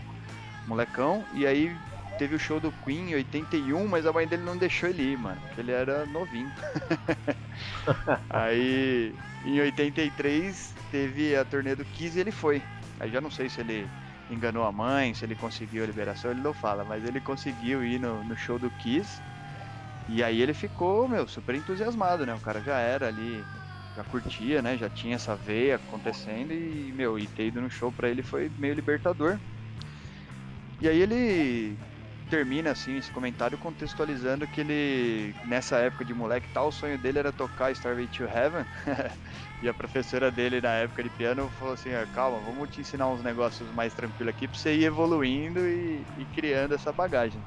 [0.66, 1.76] molecão e aí
[2.20, 5.16] teve o show do Queen em 81, mas a mãe dele não deixou ele ir,
[5.16, 6.52] mano, porque ele era novinho.
[8.28, 9.14] aí
[9.46, 12.62] em 83 teve a turnê do Kiss e ele foi.
[13.00, 13.88] Aí já não sei se ele
[14.30, 17.98] enganou a mãe, se ele conseguiu a liberação, ele não fala, mas ele conseguiu ir
[17.98, 19.22] no, no show do Kiss.
[20.06, 22.34] E aí ele ficou, meu, super entusiasmado, né?
[22.34, 23.42] O cara já era ali,
[23.96, 24.76] já curtia, né?
[24.76, 28.50] Já tinha essa veia acontecendo e, meu, e ter ido no show pra ele foi
[28.58, 29.38] meio libertador.
[30.82, 31.78] E aí ele
[32.30, 37.18] termina assim esse comentário contextualizando que ele nessa época de moleque tal o sonho dele
[37.18, 38.64] era tocar Starway to Heaven.
[39.62, 43.08] E a professora dele na época de piano falou assim ah, calma vamos te ensinar
[43.08, 47.42] uns negócios mais tranquilos aqui para você ir evoluindo e, e, criando essa bagagem.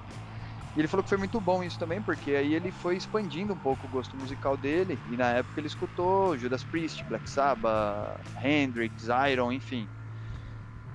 [0.76, 3.58] E ele falou que foi muito bom isso também porque aí ele foi expandindo um
[3.58, 9.08] pouco o gosto musical dele e na época ele escutou Judas Priest Black Sabbath Hendrix
[9.32, 9.90] Iron enfim.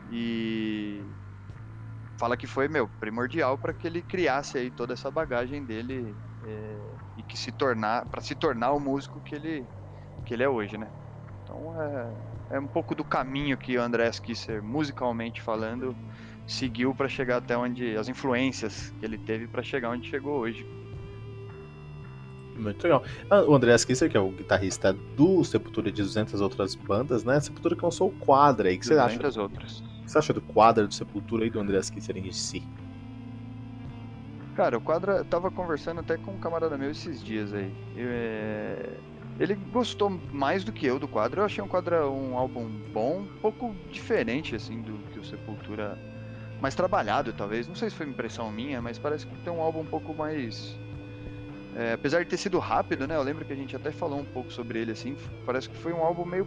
[0.09, 1.03] E
[2.19, 6.77] fala que foi, meu, primordial para que ele criasse aí toda essa bagagem dele é,
[7.17, 9.65] e que se tornar, para se tornar o músico que ele,
[10.27, 10.89] que ele é hoje, né?
[11.43, 15.97] Então é, é um pouco do caminho que o Andrés Kisser, musicalmente falando,
[16.47, 20.67] seguiu para chegar até onde, as influências que ele teve para chegar onde chegou hoje.
[22.57, 23.05] Muito legal.
[23.31, 27.39] Ah, o Andreas Kisser, que é o guitarrista do Sepultura de 200 outras bandas, né?
[27.39, 28.77] Sepultura que lançou o Quadra aí.
[28.77, 29.17] O que você acha?
[29.17, 29.98] 200 outras.
[30.09, 32.67] Que você acha do Quadra do Sepultura e do Andreas Kisser em si?
[34.57, 37.71] Cara, o Quadra tava conversando até com um camarada meu esses dias aí.
[37.95, 38.97] Eu, é...
[39.39, 41.43] Ele gostou mais do que eu do Quadra.
[41.43, 45.99] Eu achei um Quadra um álbum bom, um pouco diferente assim do que o Sepultura
[46.59, 47.69] mais trabalhado, talvez.
[47.69, 50.75] Não sei se foi impressão minha, mas parece que tem um álbum um pouco mais
[51.77, 53.15] é, apesar de ter sido rápido, né?
[53.15, 55.17] Eu lembro que a gente até falou um pouco sobre ele, assim.
[55.47, 56.47] Parece que foi um álbum meio,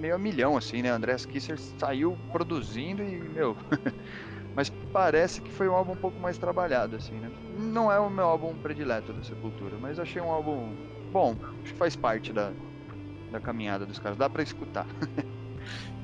[0.00, 0.90] meio a milhão, assim, né?
[0.90, 3.56] Andreas Kisser saiu produzindo e, meu.
[4.56, 7.30] Mas parece que foi um álbum um pouco mais trabalhado, assim, né?
[7.56, 10.72] Não é o meu álbum predileto da Sepultura, mas achei um álbum
[11.12, 11.36] bom.
[11.62, 12.50] Acho que faz parte da,
[13.30, 14.18] da caminhada dos caras.
[14.18, 14.88] Dá para escutar.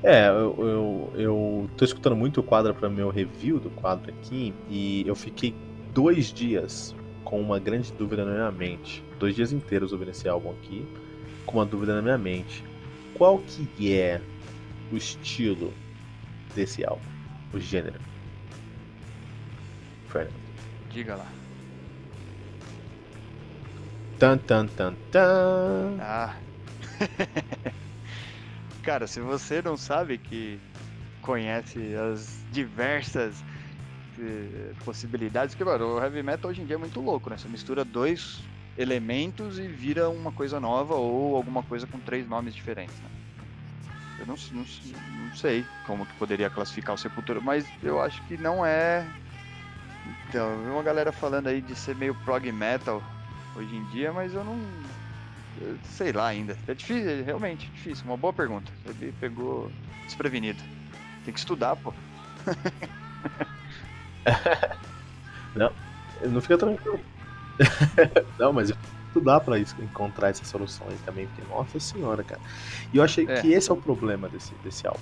[0.03, 4.53] É, eu, eu, eu tô escutando muito o quadro para meu review do quadro aqui
[4.69, 5.55] e eu fiquei
[5.91, 9.03] dois dias com uma grande dúvida na minha mente.
[9.19, 10.85] Dois dias inteiros ouvindo esse álbum aqui,
[11.45, 12.63] com uma dúvida na minha mente.
[13.17, 14.21] Qual que é
[14.91, 15.75] o estilo
[16.53, 17.01] desse álbum?
[17.51, 17.99] O gênero?
[20.07, 20.39] Fernando.
[20.91, 21.27] Diga lá.
[24.19, 25.97] Tan, tan, tan, tan.
[25.99, 26.35] Ah.
[28.83, 30.59] Cara, se você não sabe que
[31.19, 33.43] conhece as diversas
[34.85, 37.37] possibilidades, que, mano, o heavy metal hoje em dia é muito louco, né?
[37.37, 38.47] Você mistura dois
[38.77, 43.09] elementos e vira uma coisa nova ou alguma coisa com três nomes diferentes, né?
[44.19, 44.65] Eu não, não,
[45.25, 49.05] não sei como que poderia classificar o Sepultura, mas eu acho que não é...
[50.27, 53.01] Então, eu vi uma galera falando aí de ser meio prog metal
[53.55, 54.57] hoje em dia, mas eu não...
[55.59, 56.57] Eu sei lá ainda.
[56.67, 58.05] É difícil, é realmente difícil.
[58.05, 58.71] Uma boa pergunta.
[58.85, 59.71] Ele pegou
[60.05, 60.61] desprevenido.
[61.25, 61.93] Tem que estudar, pô.
[65.55, 65.71] não,
[66.29, 66.99] não fica tranquilo.
[68.39, 68.71] não, mas
[69.21, 72.39] dá pra encontrar essa solução aí também, porque, nossa senhora, cara.
[72.93, 73.41] E eu achei É.
[73.41, 74.99] que esse é o problema desse, desse álbum.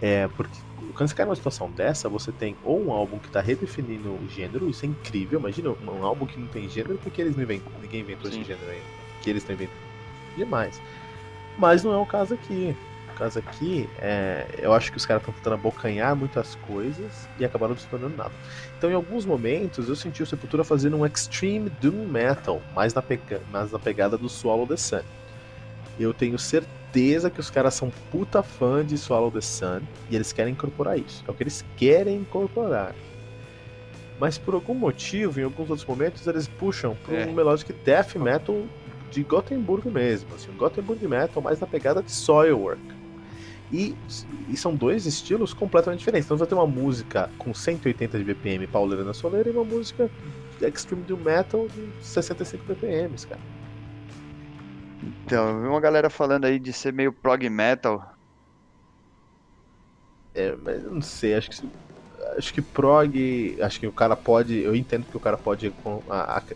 [0.00, 0.56] É, porque
[0.94, 4.28] quando você cai numa situação dessa, você tem ou um álbum que tá redefinindo o
[4.28, 5.38] gênero, isso é incrível.
[5.38, 8.40] Imagina um, um álbum que não tem gênero porque eles não inventam, ninguém inventou Sim.
[8.40, 8.82] esse gênero aí.
[9.22, 9.78] Que eles estão inventando.
[10.36, 10.80] Demais.
[11.58, 12.74] Mas não é o caso aqui.
[13.20, 17.74] Caso aqui, é, eu acho que os caras estão tentando abocanhar muitas coisas e acabaram
[17.74, 18.32] não se tornando nada.
[18.78, 23.02] Então, em alguns momentos, eu senti o Sepultura fazendo um extreme doom metal, mais na,
[23.02, 25.02] pega- mais na pegada do Swallow the Sun.
[25.98, 30.32] Eu tenho certeza que os caras são puta fã de Swallow the Sun e eles
[30.32, 31.22] querem incorporar isso.
[31.28, 32.94] É o que eles querem incorporar.
[34.18, 37.26] Mas por algum motivo, em alguns outros momentos, eles puxam para É.
[37.26, 38.64] um melodic death metal
[39.10, 42.80] de Gothenburg mesmo, assim, um Gothenburg metal mais na pegada de Soilwork.
[43.70, 43.96] E,
[44.48, 46.26] e são dois estilos completamente diferentes.
[46.26, 49.64] Então você vai ter uma música com 180 de BPM pauleira na soleira e uma
[49.64, 50.10] música
[50.58, 53.40] de Extreme Doom Metal de 65 BPM, cara.
[55.02, 58.00] Então, eu vi uma galera falando aí de ser meio prog metal.
[60.34, 61.70] É, mas eu não sei, acho que
[62.36, 65.74] acho que prog, acho que o cara pode, eu entendo que o cara pode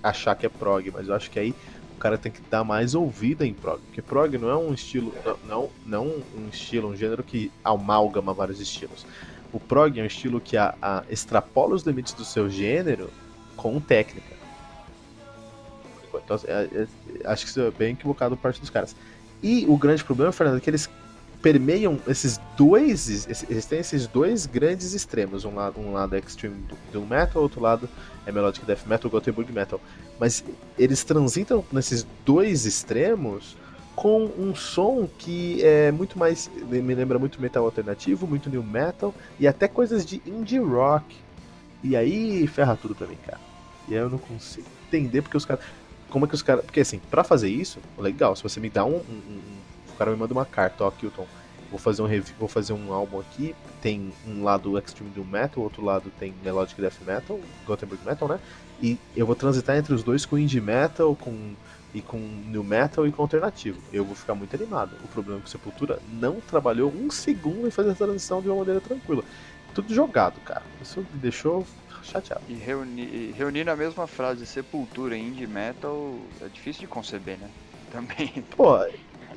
[0.02, 1.54] achar que é prog, mas eu acho que aí
[1.96, 5.14] o cara tem que dar mais ouvida em prog, porque prog não é um estilo,
[5.44, 9.06] não, não, um estilo, um gênero que amalgama vários estilos.
[9.52, 13.10] O prog é um estilo que a, a- extrapola os limites do seu gênero
[13.56, 14.34] com técnica.
[16.24, 18.94] Então, é- é- acho que isso é bem equivocado por parte dos caras.
[19.42, 20.88] E o grande problema, Fernando, é que eles
[21.44, 23.26] permeiam esses dois.
[23.50, 25.44] Eles têm esses dois grandes extremos.
[25.44, 26.56] Um lado, um lado é Extreme
[26.90, 27.86] Doom Metal, outro lado
[28.26, 29.78] é Melodic Death Metal, Gothenburg Metal.
[30.18, 30.42] Mas
[30.78, 33.58] eles transitam nesses dois extremos
[33.94, 36.50] com um som que é muito mais.
[36.66, 41.14] me lembra muito metal alternativo, muito new metal e até coisas de indie rock.
[41.82, 43.38] E aí ferra tudo pra mim, cara.
[43.86, 45.62] E aí eu não consigo entender porque os caras.
[46.08, 46.64] Como é que os caras.
[46.64, 48.94] Porque assim, pra fazer isso, legal, se você me dá um.
[48.96, 49.63] um- um-
[49.94, 51.26] o cara me manda uma carta, ó, Kilton.
[51.70, 53.54] Vou fazer um review, vou fazer um álbum aqui.
[53.80, 58.38] Tem um lado Extreme Doom Metal, outro lado tem Melodic Death Metal, Gothenburg Metal, né?
[58.82, 61.54] E eu vou transitar entre os dois com Indie Metal, com
[61.94, 63.80] e com New Metal e com alternativo.
[63.92, 64.96] Eu vou ficar muito animado.
[65.04, 68.48] O problema é que o Sepultura não trabalhou um segundo em fazer a transição de
[68.48, 69.22] uma maneira tranquila.
[69.72, 70.62] Tudo jogado, cara.
[70.82, 71.64] Isso me deixou
[72.02, 72.42] chateado.
[72.48, 77.48] E reunir, reunir na mesma frase sepultura e indie metal é difícil de conceber, né?
[77.90, 78.44] Também.
[78.56, 78.76] Pô,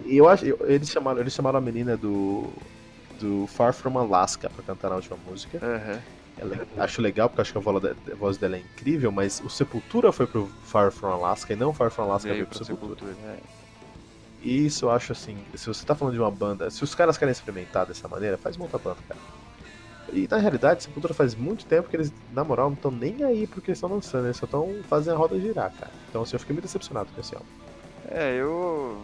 [0.06, 0.46] eu acho.
[0.66, 2.52] eles, chamaram, eles chamaram a menina do.
[3.20, 5.60] do Far From Alaska pra cantar na última música.
[5.64, 6.00] Aham.
[6.40, 9.42] Ela- acho legal, porque acho que a voz, de- a voz dela é incrível, mas
[9.42, 12.58] o Sepultura foi pro Far From Alaska e não o Far From Alaska Veio pro
[12.64, 13.12] Sepultura.
[13.14, 13.34] sepultura.
[13.36, 13.58] é.
[14.44, 17.18] E isso eu acho assim, se você tá falando de uma banda, se os caras
[17.18, 19.20] querem experimentar dessa maneira, faz outra banda, cara.
[20.14, 23.48] E na realidade, Sepultura faz muito tempo que eles, na moral, não estão nem aí
[23.48, 25.92] porque eles estão lançando, eles só estão fazendo a roda girar, cara.
[26.08, 27.48] Então assim, eu fiquei muito decepcionado com esse álbum.
[28.12, 29.04] É, eu.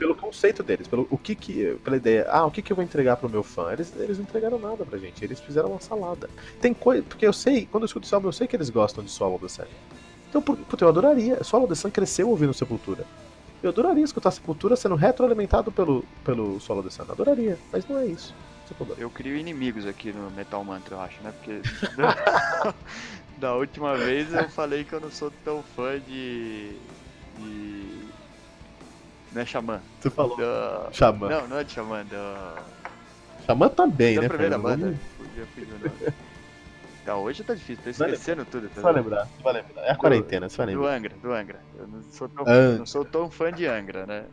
[0.00, 2.82] Pelo conceito deles, pelo o que que, pela ideia, ah, o que que eu vou
[2.82, 3.70] entregar pro meu fã?
[3.70, 6.28] Eles, eles não entregaram nada pra gente, eles fizeram uma salada.
[6.58, 9.04] Tem coisa, porque eu sei, quando eu escuto esse álbum, eu sei que eles gostam
[9.04, 9.64] de Swallow the Sun.
[10.28, 13.04] Então, puta, eu adoraria, Swallow the Sun cresceu ouvindo Sepultura.
[13.62, 18.06] Eu adoraria escutar Sepultura sendo retroalimentado pelo, pelo Swallow the Sun, adoraria, mas não é
[18.06, 18.34] isso.
[18.96, 21.32] Eu crio inimigos aqui no Metal Mantra, eu acho, né?
[21.32, 21.60] Porque
[21.96, 22.74] da,
[23.36, 26.70] da última vez eu falei que eu não sou tão fã de.
[27.36, 28.09] de.
[29.32, 29.80] Não é Xamã.
[30.00, 30.36] Você falou.
[30.36, 30.88] Da...
[30.92, 31.28] Xamã.
[31.28, 32.54] Não, não é de Xamã, da.
[33.46, 34.28] Xamã também, da né?
[34.28, 34.80] primeira Fernando?
[34.80, 34.98] banda.
[35.56, 36.14] Do nome.
[37.02, 38.68] Então, hoje tá difícil, tô Vai esquecendo tudo.
[38.68, 39.82] Tá vai lembrar, vai lembrar.
[39.82, 40.96] É a quarentena, você vai Do lembrar.
[40.96, 41.60] Angra, do Angra.
[41.78, 42.78] Eu não sou tão, Angra.
[42.78, 44.24] não sou tão fã de Angra, né?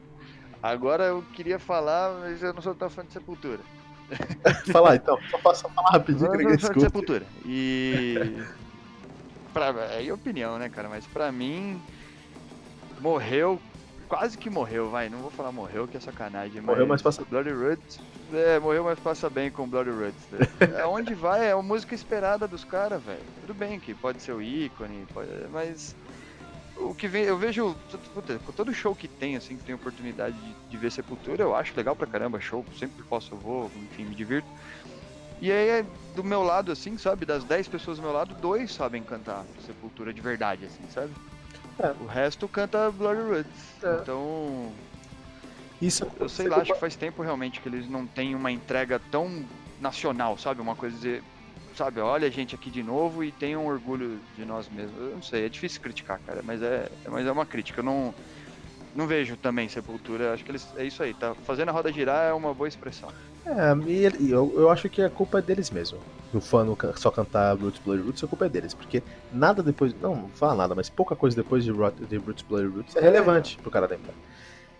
[0.61, 3.59] Agora eu queria falar, mas eu não sou tão fã de Sepultura.
[4.71, 6.79] Fala então, só faça falar rapidinho que ninguém escuta.
[6.79, 7.25] Sepultura.
[7.45, 8.15] E.
[9.53, 9.67] pra,
[9.99, 10.89] é opinião, né, cara?
[10.89, 11.81] Mas pra mim.
[12.99, 13.61] Morreu.
[14.07, 15.09] Quase que morreu, vai.
[15.09, 16.61] Não vou falar morreu, que é sacanagem.
[16.61, 17.99] Morreu, mas passa- Bloody Roots.
[18.31, 20.27] É, morreu, mas passa bem com Bloody Roots.
[20.31, 20.39] Né?
[20.83, 21.47] Aonde vai?
[21.47, 23.23] É a música esperada dos caras, velho.
[23.41, 25.95] Tudo bem que pode ser o ícone, pode- mas.
[26.77, 27.75] O que vem, eu vejo.
[28.13, 31.55] Puta, com todo show que tem, assim, que tem oportunidade de, de ver Sepultura, eu
[31.55, 32.63] acho legal pra caramba show.
[32.77, 34.47] Sempre que posso eu vou, enfim, me divirto.
[35.41, 37.25] E aí, é do meu lado, assim, sabe?
[37.25, 41.11] Das 10 pessoas do meu lado, dois sabem cantar Sepultura de verdade, assim, sabe?
[41.79, 41.91] É.
[42.01, 43.83] O resto canta Bloody Roots.
[43.83, 43.99] É.
[44.01, 44.73] Então,
[45.81, 48.99] Isso, eu sei lá, acho que faz tempo realmente que eles não têm uma entrega
[49.11, 49.45] tão
[49.79, 50.61] nacional, sabe?
[50.61, 51.21] Uma coisa de,
[51.75, 54.97] sabe, olha a gente aqui de novo e tenham orgulho de nós mesmos.
[54.99, 57.81] Eu não sei, é difícil criticar, cara, mas é, mas é uma crítica.
[57.81, 58.13] Eu não,
[58.95, 61.35] não vejo também Sepultura, acho que eles, é isso aí, tá?
[61.35, 63.13] Fazendo a roda girar é uma boa expressão.
[63.45, 65.99] É, e e eu, eu acho que a culpa é deles mesmo.
[66.33, 70.15] O fã só cantar Roots Blood Roots, a culpa é deles, porque nada depois, não,
[70.15, 73.71] não fala nada, mas pouca coisa depois de, de Roots Blood Roots é relevante pro
[73.71, 74.13] cara lembrar.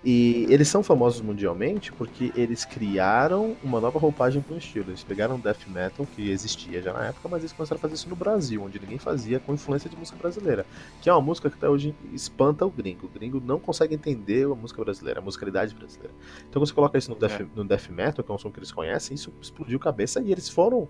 [0.04, 4.92] E eles são famosos mundialmente porque eles criaram uma nova roupagem para o estilo.
[4.92, 8.08] Eles pegaram death metal, que existia já na época, mas eles começaram a fazer isso
[8.08, 10.66] no Brasil, onde ninguém fazia com influência de música brasileira.
[11.02, 13.08] Que é uma música que até hoje espanta o gringo.
[13.08, 16.14] O gringo não consegue entender a música brasileira, a musicalidade brasileira.
[16.48, 17.48] Então você coloca isso no death, é.
[17.56, 20.32] no death metal, que é um som que eles conhecem, isso explodiu a cabeça e
[20.32, 20.88] eles foram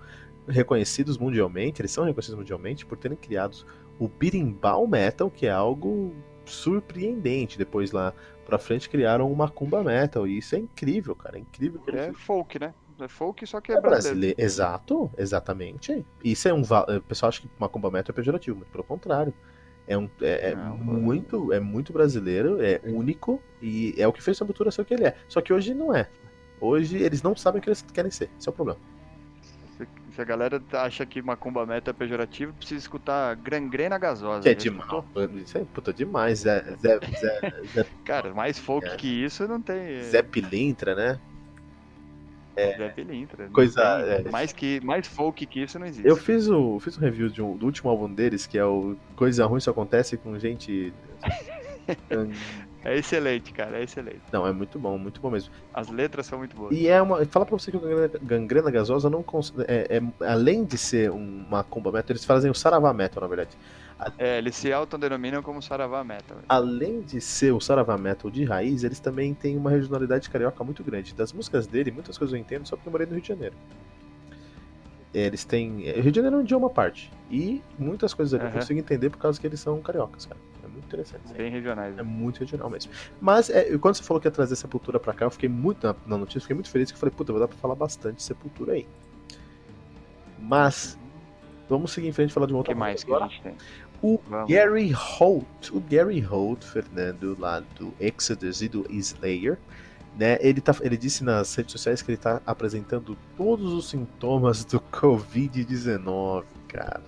[0.47, 3.65] reconhecidos mundialmente, eles são reconhecidos mundialmente por terem criado
[3.99, 6.13] o berimbau metal, que é algo
[6.45, 7.57] surpreendente.
[7.57, 8.13] Depois lá
[8.47, 10.25] pra frente criaram uma Macumba Metal.
[10.25, 11.37] E isso é incrível, cara.
[11.37, 11.81] É incrível.
[11.81, 12.73] Que é folk, né?
[12.99, 14.19] É folk, só que é, é brasileiro.
[14.19, 14.41] brasileiro.
[14.41, 16.05] Exato, exatamente.
[16.23, 16.61] Isso é um.
[16.61, 19.33] O pessoal acha que Macumba Metal é pejorativo, muito pelo contrário.
[19.85, 24.21] É, um, é, é Não, muito, é muito brasileiro, é único e é o que
[24.21, 25.15] fez a Sepultura ser o que ele é.
[25.27, 26.09] Só que hoje não é.
[26.59, 28.29] Hoje eles não sabem o que eles querem ser.
[28.37, 28.79] Esse é o problema.
[30.17, 34.41] Se a galera acha que macumba meta é pejorativo, precisa escutar gangrena gasosa.
[34.41, 34.89] Que é demais.
[35.35, 36.39] Isso é puta demais.
[36.39, 38.95] Zé, Zé, Zé, Zé Cara, mais folk é.
[38.95, 40.01] que isso não tem.
[40.01, 41.19] Zé Pilintra, né?
[42.55, 43.47] É, Zé Pilintra.
[43.49, 43.79] Coisa.
[43.83, 44.27] É.
[44.31, 46.07] Mais, que, mais folk que isso não existe.
[46.07, 48.97] Eu fiz, o, fiz um review de um, do último álbum deles, que é o
[49.15, 50.91] Coisa Ruim Só Acontece com gente.
[52.87, 54.21] É excelente, cara, é excelente.
[54.31, 55.51] Não, é muito bom, muito bom mesmo.
[55.73, 56.73] As letras são muito boas.
[56.73, 57.25] E é uma.
[57.25, 59.25] Fala pra você que o Gangrena, gangrena Gasosa não.
[59.67, 63.57] É, é, além de ser uma comba metal, eles fazem o Saravá Metal, na verdade.
[64.17, 66.37] É, eles se autodenominam como Saravá Metal.
[66.47, 70.81] Além de ser o Saravá Metal de raiz, eles também têm uma regionalidade carioca muito
[70.81, 71.13] grande.
[71.13, 73.55] Das músicas dele, muitas coisas eu entendo só porque eu morei no Rio de Janeiro.
[75.13, 75.91] Eles têm.
[75.91, 77.11] O Rio de Janeiro é um idioma à parte.
[77.29, 78.49] E muitas coisas ali uhum.
[78.55, 80.39] eu consigo entender por causa que eles são cariocas, cara
[80.87, 81.33] interessante.
[81.33, 81.95] Bem regionais.
[81.95, 82.01] Né?
[82.01, 82.91] É muito regional mesmo.
[83.21, 85.95] Mas é, quando você falou que ia trazer Sepultura pra cá, eu fiquei muito na,
[86.05, 88.23] na notícia, fiquei muito feliz que eu falei, puta, vai dar pra falar bastante de
[88.23, 88.87] Sepultura aí.
[90.39, 90.97] Mas
[91.69, 93.27] vamos seguir em frente e falar de uma outra que mais agora.
[93.27, 93.55] que a gente tem?
[94.01, 94.49] O vamos.
[94.49, 99.57] Gary Holt, o Gary Holt, Fernando, lá do Exodus e do Slayer,
[100.15, 104.65] né, ele, tá, ele disse nas redes sociais que ele está apresentando todos os sintomas
[104.65, 107.01] do Covid-19, cara.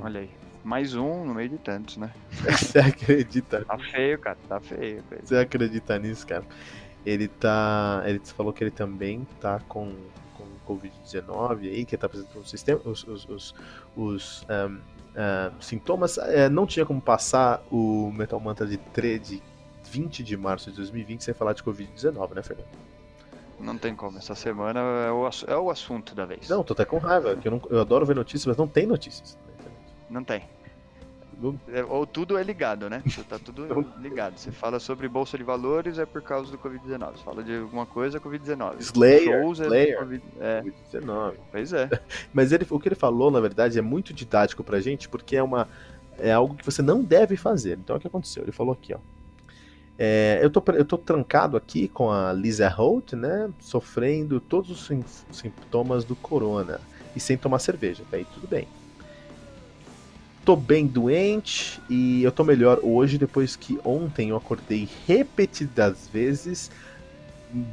[0.00, 0.43] Olha aí.
[0.64, 2.10] Mais um no meio de tantos, né?
[2.58, 3.64] Você acredita?
[3.66, 4.38] Tá feio, cara.
[4.48, 5.02] Tá feio.
[5.02, 5.20] feio.
[5.22, 6.42] Você acredita nisso, cara?
[7.04, 8.02] Ele tá.
[8.06, 9.94] Ele falou que ele também tá com,
[10.38, 13.54] com Covid-19 aí, que tá apresentando o sistema, os, os, os,
[13.94, 16.16] os um, uh, sintomas.
[16.16, 19.42] É, não tinha como passar o Metal Mantra de, 3, de
[19.90, 22.68] 20 de março de 2020 sem falar de Covid-19, né, Fernando?
[23.60, 24.16] Não tem como.
[24.16, 26.48] Essa semana é o, é o assunto da vez.
[26.48, 27.38] Não, tô até com raiva.
[27.44, 29.38] eu, não, eu adoro ver notícias, mas não tem notícias.
[30.10, 30.42] Não tem.
[31.72, 33.02] É, ou tudo é ligado, né?
[33.28, 33.66] Tá tudo
[34.00, 34.38] ligado.
[34.38, 37.16] Você fala sobre bolsa de valores é por causa do Covid-19.
[37.16, 38.80] Você fala de alguma coisa é Covid-19.
[38.80, 39.98] Slayer, Shows é Slayer.
[39.98, 40.62] COVID, é.
[40.62, 41.34] Covid-19.
[41.50, 41.90] Pois é.
[42.32, 45.42] Mas ele, o que ele falou, na verdade, é muito didático pra gente, porque é
[45.42, 45.68] uma
[46.18, 47.78] é algo que você não deve fazer.
[47.78, 48.44] Então, o que aconteceu?
[48.44, 48.98] Ele falou aqui, ó.
[49.96, 53.50] É, eu, tô, eu tô trancado aqui com a Lisa Holt, né?
[53.60, 56.80] Sofrendo todos os sintomas do corona.
[57.14, 58.66] E sem tomar cerveja, tá aí tudo bem
[60.44, 66.70] tô bem doente e eu tô melhor hoje depois que ontem eu acordei repetidas vezes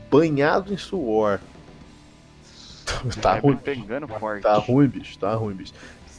[0.10, 1.40] banhado em suor.
[3.22, 3.58] tá ruim.
[3.58, 4.44] Pegando forte.
[4.44, 5.74] Tá ruim, bicho, tá ruim, bicho.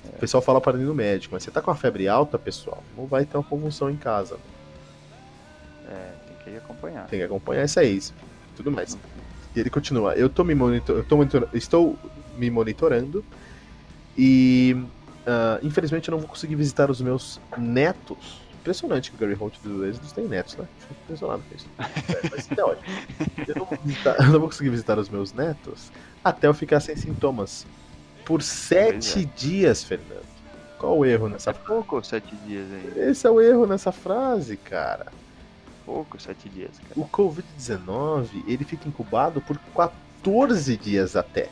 [0.04, 2.82] O pessoal fala para ir no médico, mas você tá com a febre alta, pessoal,
[2.96, 4.36] não vai ter uma convulsão em casa.
[5.88, 7.06] É, tem que acompanhar.
[7.06, 8.00] Tem que acompanhar isso aí,
[8.56, 8.98] tudo mais.
[9.54, 10.96] E ele continua, eu tô me monitor...
[10.96, 11.48] eu tô monitor...
[11.54, 11.96] estou
[12.36, 13.24] me monitorando
[14.18, 14.76] e
[15.22, 18.40] Uh, infelizmente eu não vou conseguir visitar os meus netos.
[18.60, 20.66] Impressionante que o Gary Holt do Exodus tem netos, né?
[20.78, 21.66] Fico impressionado com isso.
[21.78, 22.94] É, mas é ótimo.
[23.48, 25.90] Eu não, visitar, eu não, vou conseguir visitar os meus netos
[26.24, 27.66] até eu ficar sem sintomas.
[28.24, 29.28] Por sete é.
[29.36, 30.22] dias, Fernando.
[30.78, 33.10] Qual o erro nessa É pouco sete dias aí.
[33.10, 35.06] Esse é o erro nessa frase, cara.
[35.84, 37.00] Pouco sete dias, cara.
[37.00, 41.48] O Covid-19, ele fica incubado por 14 dias até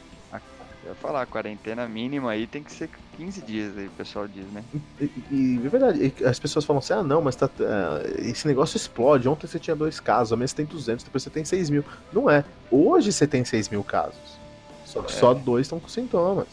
[0.84, 4.46] ia falar, a quarentena mínima aí tem que ser 15 dias aí, o pessoal diz,
[4.46, 4.64] né?
[5.00, 8.76] E, e é verdade, as pessoas falam assim, ah não, mas tá, uh, esse negócio
[8.76, 11.84] explode, ontem você tinha dois casos, amanhã você tem 200, depois você tem 6 mil.
[12.12, 14.38] Não é, hoje você tem 6 mil casos,
[14.86, 15.16] só que é.
[15.16, 16.48] só dois estão com sintomas.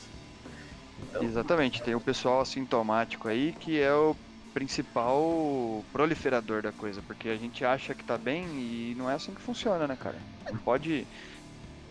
[1.09, 1.23] Então...
[1.23, 4.15] Exatamente, tem o pessoal assintomático aí que é o
[4.53, 9.31] principal proliferador da coisa, porque a gente acha que tá bem e não é assim
[9.31, 10.17] que funciona, né, cara?
[10.51, 11.05] Não pode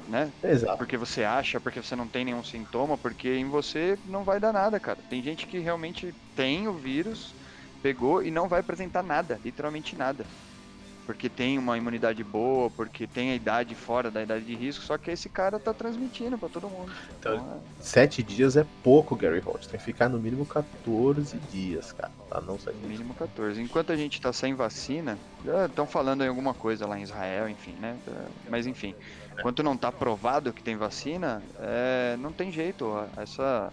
[0.06, 0.34] né?
[0.42, 0.78] Exato.
[0.78, 4.52] Porque você acha, porque você não tem nenhum sintoma, porque em você não vai dar
[4.52, 5.02] nada, cara.
[5.08, 7.34] Tem gente que realmente tem o vírus,
[7.82, 10.30] pegou e não vai apresentar nada, literalmente nada.
[11.06, 14.98] Porque tem uma imunidade boa, porque tem a idade fora da idade de risco, só
[14.98, 16.92] que esse cara tá transmitindo para todo mundo.
[17.18, 17.82] Então, então é...
[17.82, 19.68] Sete dias é pouco, Gary Holt.
[19.68, 22.10] Tem que ficar no mínimo 14 dias, cara.
[22.28, 22.40] Tá?
[22.40, 22.74] Não sair.
[22.74, 23.62] No mínimo 14.
[23.62, 25.16] Enquanto a gente tá sem vacina,
[25.66, 27.96] estão falando em alguma coisa lá em Israel, enfim, né?
[28.50, 28.92] Mas enfim,
[29.38, 32.16] enquanto não tá provado que tem vacina, é...
[32.18, 32.92] não tem jeito.
[33.16, 33.72] Essa,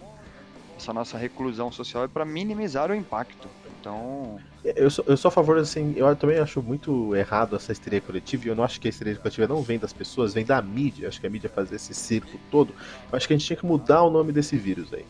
[0.76, 3.48] essa nossa reclusão social é para minimizar o impacto.
[3.84, 4.40] Então.
[4.64, 8.46] Eu sou, eu sou a favor, assim, eu também acho muito errado essa histeria coletiva,
[8.46, 11.06] e eu não acho que a histeria coletiva não vem das pessoas, vem da mídia.
[11.06, 12.74] Acho que a mídia faz esse circo todo.
[13.12, 15.04] Eu acho que a gente tinha que mudar o nome desse vírus aí.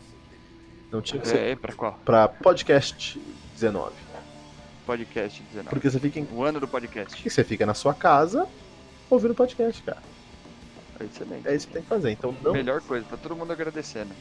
[0.91, 1.37] Não tinha que ser.
[1.37, 1.97] É, pra qual?
[2.03, 3.19] Pra podcast
[3.53, 3.93] 19.
[4.85, 5.69] Podcast 19.
[5.69, 6.27] Porque você fica em...
[6.33, 7.15] O ano do podcast.
[7.15, 8.45] Porque você fica na sua casa
[9.09, 10.14] ouvindo podcast, cara.
[10.99, 11.47] Excelente.
[11.47, 12.11] É isso que tem que fazer.
[12.11, 12.53] Então não.
[12.53, 14.13] Melhor coisa, tá todo mundo agradecendo.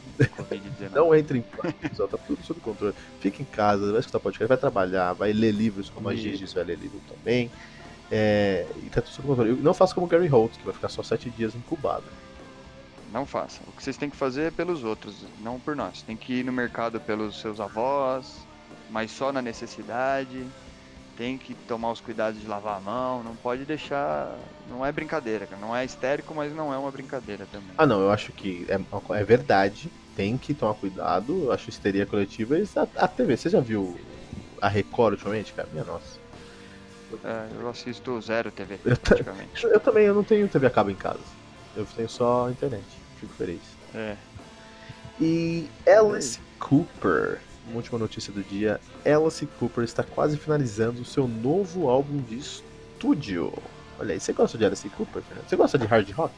[0.93, 2.95] não entre em pânico, tá tudo sob controle.
[3.21, 6.65] Fica em casa, vai escutar podcast, vai trabalhar, vai ler livros, como a Gigi vai
[6.65, 7.51] ler livro também.
[8.11, 9.53] É, e tá tudo sob controle.
[9.55, 12.05] Não faça como o Gary Holt, que vai ficar só sete dias incubado.
[13.13, 13.61] Não faça.
[13.69, 16.03] O que vocês têm que fazer é pelos outros, não por nós.
[16.03, 18.45] Tem que ir no mercado pelos seus avós,
[18.91, 20.45] mas só na necessidade
[21.17, 24.37] tem que tomar os cuidados de lavar a mão, não pode deixar.
[24.69, 25.61] Não é brincadeira, cara.
[25.61, 27.71] Não é histérico, mas não é uma brincadeira também.
[27.77, 29.91] Ah, não, eu acho que é, é verdade.
[30.15, 31.45] Tem que tomar cuidado.
[31.45, 32.57] Eu acho histeria coletiva.
[32.77, 33.99] A, a TV, você já viu
[34.61, 35.69] a Record ultimamente, cara?
[35.73, 36.19] Minha nossa.
[37.23, 39.65] É, eu assisto zero TV, eu praticamente.
[39.67, 41.21] Eu também, eu não tenho TV a cabo em casa.
[41.77, 42.85] Eu tenho só internet.
[43.17, 43.63] Fico feliz.
[43.95, 44.17] É.
[45.21, 51.27] E Alice Cooper uma última notícia do dia: Alice Cooper está quase finalizando o seu
[51.27, 53.53] novo álbum de estúdio.
[53.99, 55.23] Olha aí, você gosta de Alice Cooper?
[55.47, 56.35] Você gosta de hard rock?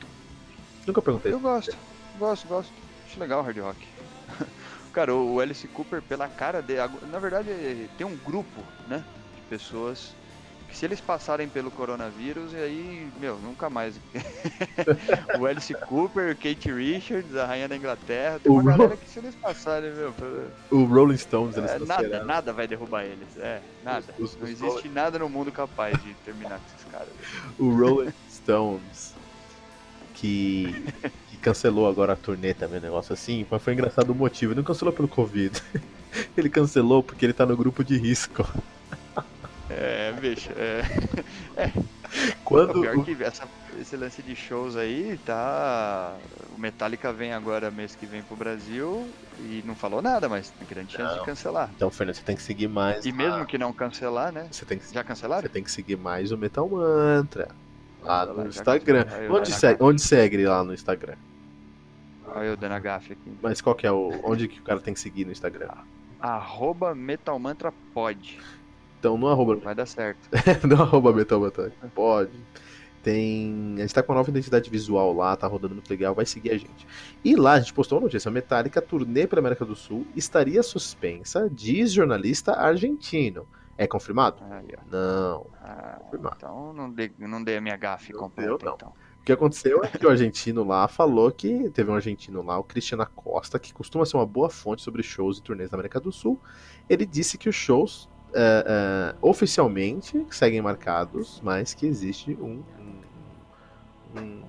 [0.87, 1.33] Nunca perguntei.
[1.33, 1.77] Eu gosto,
[2.19, 2.73] gosto, gosto.
[3.07, 3.87] Acho legal hard rock.
[4.93, 7.51] Cara, o Alice Cooper, pela cara dele, na verdade,
[7.99, 9.05] tem um grupo, né,
[9.35, 10.15] de pessoas
[10.75, 13.99] se eles passarem pelo coronavírus, aí, meu, nunca mais.
[15.39, 19.19] o Alice Cooper, Kate Richards, a rainha da Inglaterra, tem uma o galera que se
[19.19, 20.13] eles passarem, meu.
[20.71, 23.37] O Rolling Stones, eles é, Nada, nada vai derrubar eles.
[23.39, 24.05] É, nada.
[24.19, 27.09] Os, os, Não existe nada no mundo capaz de terminar com esses caras.
[27.59, 29.15] O Rolling Stones,
[30.15, 30.85] que,
[31.31, 34.53] que cancelou agora a turnê também, um negócio assim, mas foi engraçado o motivo.
[34.53, 35.63] Ele não cancelou pelo Covid.
[36.37, 38.47] Ele cancelou porque ele tá no grupo de risco.
[39.77, 40.83] É, bicho, é.
[41.61, 41.73] é.
[42.45, 42.79] Quando.
[42.79, 43.47] O pior que essa,
[43.79, 46.17] esse lance de shows aí tá.
[46.57, 49.07] O Metallica vem agora mês que vem pro Brasil
[49.41, 51.19] e não falou nada, mas tem grande chance não.
[51.21, 51.71] de cancelar.
[51.77, 53.05] Então, Fernando, você tem que seguir mais.
[53.05, 54.49] E mesmo que não cancelar, né?
[54.51, 55.43] Você tem que, já cancelaram?
[55.43, 57.49] Você tem que seguir mais o Metal Mantra.
[58.03, 59.05] Lá no lá, Instagram.
[59.31, 61.17] Onde segue, onde segue lá no Instagram?
[62.29, 63.33] Olha eu dando a gafe aqui.
[63.43, 64.21] Mas qual que é o.
[64.25, 65.69] Onde que o cara tem que seguir no Instagram?
[66.21, 68.39] Arroba Metalmantra pode.
[69.07, 69.55] Então no arroba.
[69.55, 70.29] Vai dar certo.
[70.67, 71.73] no arroba Metal Batalha.
[71.95, 72.33] Pode.
[73.05, 73.75] Tem.
[73.77, 76.51] A gente tá com uma nova identidade visual lá, tá rodando muito legal, vai seguir
[76.51, 76.89] a gente.
[77.25, 80.61] E lá a gente postou uma notícia: a Metallica, turnê pela América do Sul, estaria
[80.61, 83.47] suspensa, diz jornalista argentino.
[83.79, 84.43] É confirmado?
[84.43, 85.47] Ah, não.
[85.63, 86.37] Ah, confirmado.
[86.39, 88.75] Então não dei, não dei a minha gafe completa, não.
[88.75, 88.93] então.
[89.21, 92.65] O que aconteceu é que o argentino lá falou que teve um argentino lá, o
[92.65, 96.11] Cristiano Costa, que costuma ser uma boa fonte sobre shows e turnês na América do
[96.11, 96.41] Sul.
[96.89, 104.21] Ele disse que os shows uh, uh, oficialmente seguem marcados, mas que existe um, um,
[104.21, 104.43] um,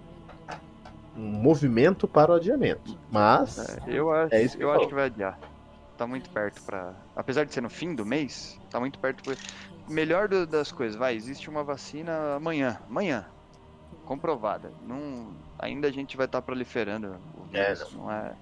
[1.17, 2.97] um movimento para o adiamento.
[3.11, 3.57] Mas.
[3.59, 5.39] É, eu acho, é eu acho que vai adiar.
[5.97, 6.93] Tá muito perto para.
[7.15, 9.23] Apesar de ser no fim do mês, tá muito perto.
[9.23, 9.35] Pra...
[9.89, 12.79] Melhor do, das coisas, vai, existe uma vacina amanhã.
[12.89, 13.25] Amanhã.
[14.05, 14.71] Comprovada.
[14.85, 17.15] Não, ainda a gente vai estar tá proliferando
[17.53, 18.03] é, não.
[18.03, 18.33] não é.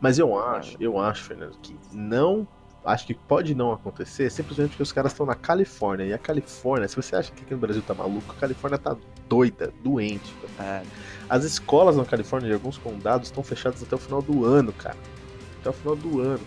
[0.00, 2.46] Mas eu acho, eu acho, Fernando, que não
[2.86, 6.04] acho que pode não acontecer simplesmente porque os caras estão na Califórnia.
[6.04, 8.96] E a Califórnia, se você acha que aqui no Brasil tá maluco, a Califórnia tá
[9.28, 10.34] doida, doente.
[10.60, 10.82] É.
[11.28, 14.96] As escolas na Califórnia de alguns condados estão fechadas até o final do ano, cara.
[15.60, 16.40] Até o final do ano.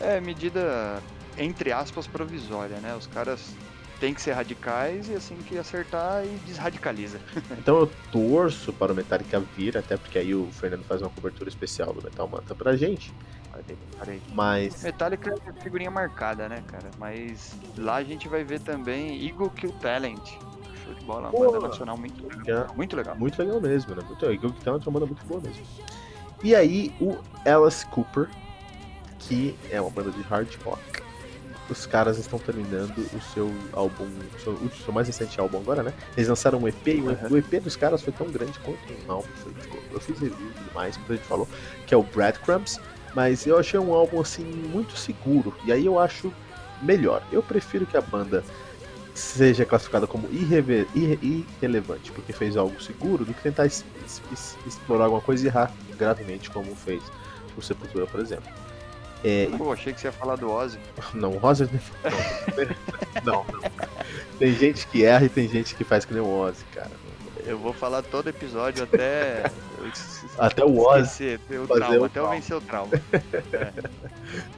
[0.00, 1.00] É, medida,
[1.38, 2.94] entre aspas, provisória, né?
[2.96, 3.54] Os caras
[4.00, 7.20] têm que ser radicais e assim que acertar e desradicaliza.
[7.58, 11.48] então eu torço para o Metallica vir, até porque aí o Fernando faz uma cobertura
[11.48, 13.12] especial do Metal Manta pra gente.
[14.32, 14.82] Mas.
[14.82, 16.90] Metallica é figurinha marcada, né, cara?
[16.98, 20.38] Mas lá a gente vai ver também Eagle Kill Talent.
[20.84, 22.74] Show de bola, uma banda nacional muito legal.
[22.74, 23.16] Muito legal.
[23.16, 24.02] Muito legal mesmo, né?
[24.06, 25.64] Muito, Eagle Kill Talent é uma banda muito boa mesmo.
[26.42, 27.16] E aí, o
[27.46, 28.28] Alice Cooper,
[29.18, 31.03] que é uma banda de hard rock.
[31.68, 35.82] Os caras estão terminando o seu álbum, o seu, o seu mais recente álbum agora,
[35.82, 35.94] né?
[36.16, 37.38] Eles lançaram um EP e o, uhum.
[37.38, 39.28] EP dos caras foi tão grande quanto um álbum.
[39.36, 39.52] Foi,
[39.92, 41.48] eu fiz review demais, como a gente falou,
[41.86, 42.78] que é o Breadcrumbs.
[43.14, 45.54] Mas eu achei um álbum assim muito seguro.
[45.64, 46.32] E aí eu acho
[46.82, 47.22] melhor.
[47.32, 48.44] Eu prefiro que a banda
[49.14, 50.86] seja classificada como irre
[51.22, 55.72] irrelevante, porque fez algo seguro, do que tentar es es explorar alguma coisa e errar
[55.96, 57.02] gravemente, como fez
[57.56, 58.50] o Sepultura, por exemplo.
[59.24, 59.48] É...
[59.56, 60.78] Pô, achei que você ia falar do Ozzy.
[61.14, 63.24] Não, o Ozzy não.
[63.24, 63.70] não, não.
[64.38, 66.90] Tem gente que erra e tem gente que faz que nem o Ozzy, cara.
[67.46, 69.50] Eu vou falar todo episódio até.
[70.38, 71.38] até o Ozzy.
[71.62, 72.92] O trauma, até eu vencer o trauma.
[73.52, 73.72] É.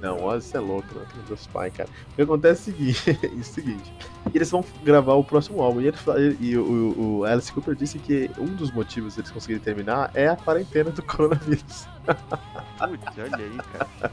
[0.01, 1.07] Não, o Ozzy é louco, né?
[1.29, 1.89] Dos pais, cara.
[2.13, 3.93] O que acontece é o seguinte: é o seguinte
[4.35, 5.81] eles vão gravar o próximo álbum.
[5.81, 5.97] E, ele,
[6.41, 10.37] e o, o, Alice Cooper disse que um dos motivos deles conseguirem terminar é a
[10.37, 11.87] quarentena do coronavírus.
[12.07, 14.13] Putz, olha aí, cara.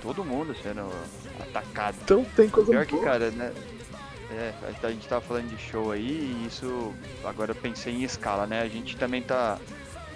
[0.00, 0.90] Todo mundo sendo
[1.40, 1.96] atacado.
[2.02, 3.52] Então tem coisa Pior que, cara, né?
[4.30, 6.94] É, a gente tava falando de show aí e isso
[7.24, 8.60] agora eu pensei em escala, né?
[8.60, 9.58] A gente também tá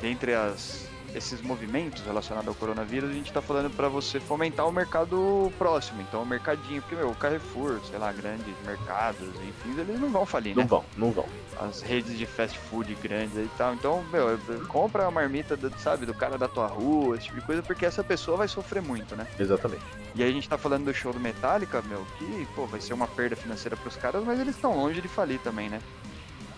[0.00, 4.72] dentre as esses movimentos relacionados ao coronavírus, a gente está falando para você fomentar o
[4.72, 10.00] mercado próximo, então o mercadinho, porque meu, o Carrefour, sei lá, grandes mercados, enfim, eles
[10.00, 10.62] não vão falir, né?
[10.62, 11.26] Não vão, não vão.
[11.60, 14.38] As redes de fast food grandes e tal, então, meu,
[14.68, 17.84] compra a marmita, do, sabe, do cara da tua rua, esse tipo de coisa, porque
[17.84, 19.26] essa pessoa vai sofrer muito, né?
[19.38, 19.84] Exatamente.
[20.14, 22.94] E aí a gente tá falando do show do Metallica, meu, que, pô, vai ser
[22.94, 25.80] uma perda financeira pros caras, mas eles estão longe de falir também, né?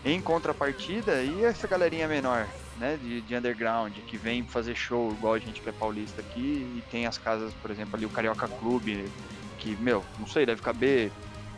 [0.04, 2.46] Em contrapartida, e essa galerinha menor,
[2.78, 6.40] né, de, de, underground, que vem fazer show igual a gente que é paulista aqui,
[6.76, 9.08] e tem as casas, por exemplo, ali o Carioca Clube,
[9.58, 11.10] que, meu, não sei, deve caber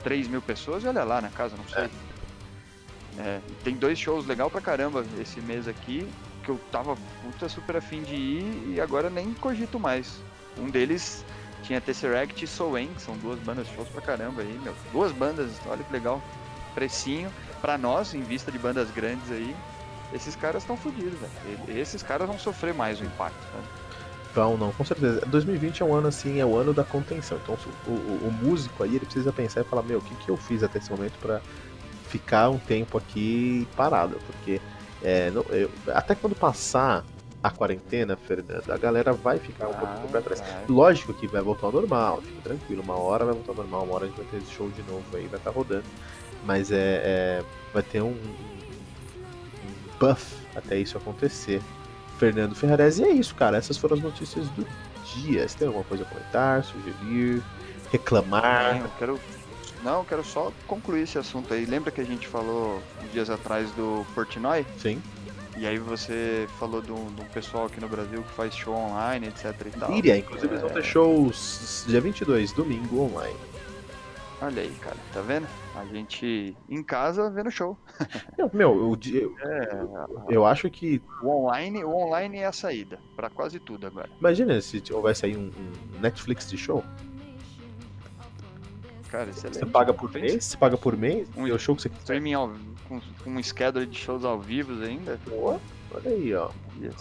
[0.02, 1.84] 3 mil pessoas e olha lá na casa, não sei.
[1.84, 1.90] É.
[3.18, 6.06] É, tem dois shows legal pra caramba esse mês aqui,
[6.44, 10.20] que eu tava puta super afim de ir e agora nem cogito mais.
[10.58, 11.24] Um deles
[11.62, 14.74] tinha Tesseract e Soen, que são duas bandas shows pra caramba aí, meu.
[14.92, 16.22] Duas bandas, olha que legal.
[16.74, 19.56] Precinho, pra nós, em vista de bandas grandes aí,
[20.12, 21.78] esses caras estão fodidos, velho.
[21.78, 23.66] Esses caras vão sofrer mais o impacto, sabe?
[24.34, 25.24] Vão, não, com certeza.
[25.26, 27.38] 2020 é um ano assim, é o ano da contenção.
[27.42, 30.28] Então o, o, o músico aí, ele precisa pensar e falar, meu, o que, que
[30.30, 31.40] eu fiz até esse momento para
[32.08, 34.18] ficar um tempo aqui parado?
[34.26, 34.60] Porque
[35.02, 37.04] é, não, eu, até quando passar
[37.42, 40.40] a quarentena, Fernando, a galera vai ficar um ah, pouco pra trás.
[40.40, 40.64] Vai.
[40.68, 43.94] Lógico que vai voltar ao normal, fica tranquilo, uma hora vai voltar ao normal, uma
[43.94, 45.84] hora a gente vai ter esse show de novo aí, vai estar tá rodando.
[46.44, 48.16] Mas é, é vai ter um,
[49.98, 51.60] buff até isso acontecer.
[52.18, 53.56] Fernando Ferrarese, e é isso, cara.
[53.58, 54.66] Essas foram as notícias do
[55.14, 55.46] dia.
[55.46, 57.42] Você tem alguma coisa a comentar, sugerir,
[57.92, 58.78] reclamar?
[58.80, 59.20] eu quero.
[59.84, 61.66] Não, eu quero só concluir esse assunto aí.
[61.66, 62.82] Lembra que a gente falou
[63.12, 64.64] dias atrás do Portnoy?
[64.78, 65.00] Sim.
[65.58, 68.74] E aí você falou de um, de um, pessoal aqui no Brasil que faz show
[68.74, 69.92] online, etc e tal.
[69.92, 70.50] Iria, inclusive é...
[70.50, 73.36] eles vão ter shows dia 22, domingo, online.
[74.40, 75.46] Olha aí, cara, tá vendo?
[75.74, 77.76] A gente em casa vendo show.
[78.36, 79.86] Não, meu, eu, é,
[80.28, 81.00] eu acho que.
[81.22, 84.10] O online, o online é a saída para quase tudo agora.
[84.20, 86.84] Imagina se vai sair um, um Netflix de show.
[89.10, 89.58] Cara, excelente.
[89.58, 90.44] Você paga por mês?
[90.44, 91.28] Você paga por mês?
[91.34, 92.00] Um o show que você quiser.
[92.00, 92.52] Streaming ao,
[92.88, 95.18] com, com um schedule de shows ao vivo ainda.
[95.26, 95.58] Boa.
[95.94, 96.50] Olha aí, ó.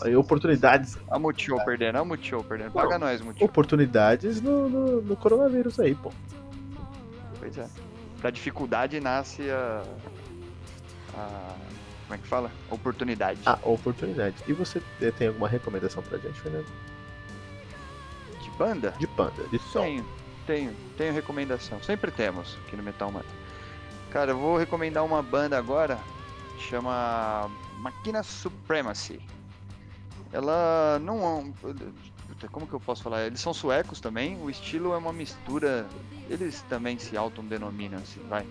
[0.03, 0.97] Aí, oportunidades.
[1.09, 2.71] A Multishow perdendo, a Multishow perdendo.
[2.71, 3.45] Paga Não, nós, Multishow.
[3.45, 6.11] Oportunidades no, no, no coronavírus aí, pô.
[7.45, 7.69] Pois é.
[8.21, 9.83] Da dificuldade nasce a,
[11.13, 11.55] a.
[12.07, 12.51] Como é que fala?
[12.71, 13.39] Oportunidade.
[13.45, 14.35] A oportunidade.
[14.47, 14.81] E você
[15.17, 16.67] tem alguma recomendação pra gente, Fernando?
[18.41, 18.91] De banda?
[18.97, 19.81] De banda, de som.
[19.81, 20.05] Tenho,
[20.47, 21.81] tenho, tenho recomendação.
[21.83, 23.23] Sempre temos aqui no Metal Man.
[24.11, 25.99] Cara, eu vou recomendar uma banda agora.
[26.59, 29.19] Chama Máquina Supremacy.
[30.31, 31.53] Ela não
[32.51, 33.25] como que eu posso falar?
[33.25, 35.87] Eles são suecos também, o estilo é uma mistura,
[36.29, 38.45] eles também se autodenominam assim, vai,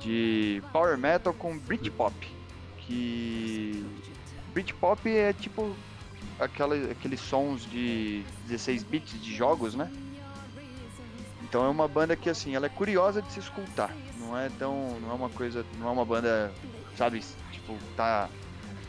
[0.00, 2.14] de power metal com Britpop,
[2.78, 3.84] que
[4.52, 5.74] Britpop é tipo
[6.38, 9.90] aquela, aqueles sons de 16 bits de jogos, né?
[11.42, 14.98] Então é uma banda que assim, ela é curiosa de se escutar, não é tão,
[15.00, 16.52] não é uma coisa, não é uma banda,
[16.96, 18.28] sabe, tipo, tá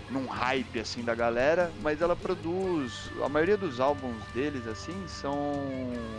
[0.10, 5.34] num hype assim da galera, mas ela produz a maioria dos álbuns deles assim são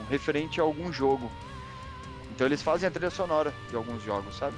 [0.08, 1.30] referente a algum jogo.
[2.34, 4.56] Então eles fazem a trilha sonora de alguns jogos, sabe?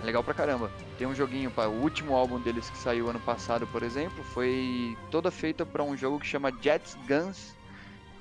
[0.00, 0.70] É legal pra caramba.
[0.96, 4.96] Tem um joguinho para o último álbum deles que saiu ano passado, por exemplo, foi
[5.10, 7.54] toda feita para um jogo que chama Jets Guns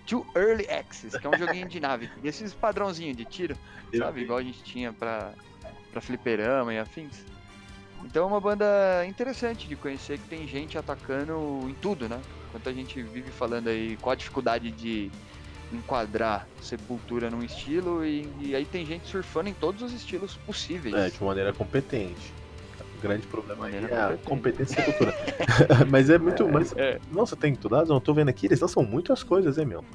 [0.05, 2.09] to Early Access, que é um joguinho de nave.
[2.23, 3.57] E esses padrãozinho de tiro,
[3.95, 4.21] sabe?
[4.21, 5.33] Igual a gente tinha pra,
[5.91, 7.25] pra fliperama e afins.
[8.03, 8.65] Então é uma banda
[9.07, 12.19] interessante de conhecer que tem gente atacando em tudo, né?
[12.49, 15.11] Enquanto a gente vive falando aí qual a dificuldade de
[15.71, 20.95] enquadrar Sepultura num estilo e, e aí tem gente surfando em todos os estilos possíveis.
[20.95, 22.33] É, de maneira competente.
[22.97, 25.13] O grande problema aí é a competência Sepultura.
[25.89, 26.43] mas é muito.
[26.43, 26.99] É, mas, é.
[27.11, 27.97] Nossa, tem tudo razão.
[27.97, 29.85] Eu tô vendo aqui, eles são muitas coisas, hein, meu?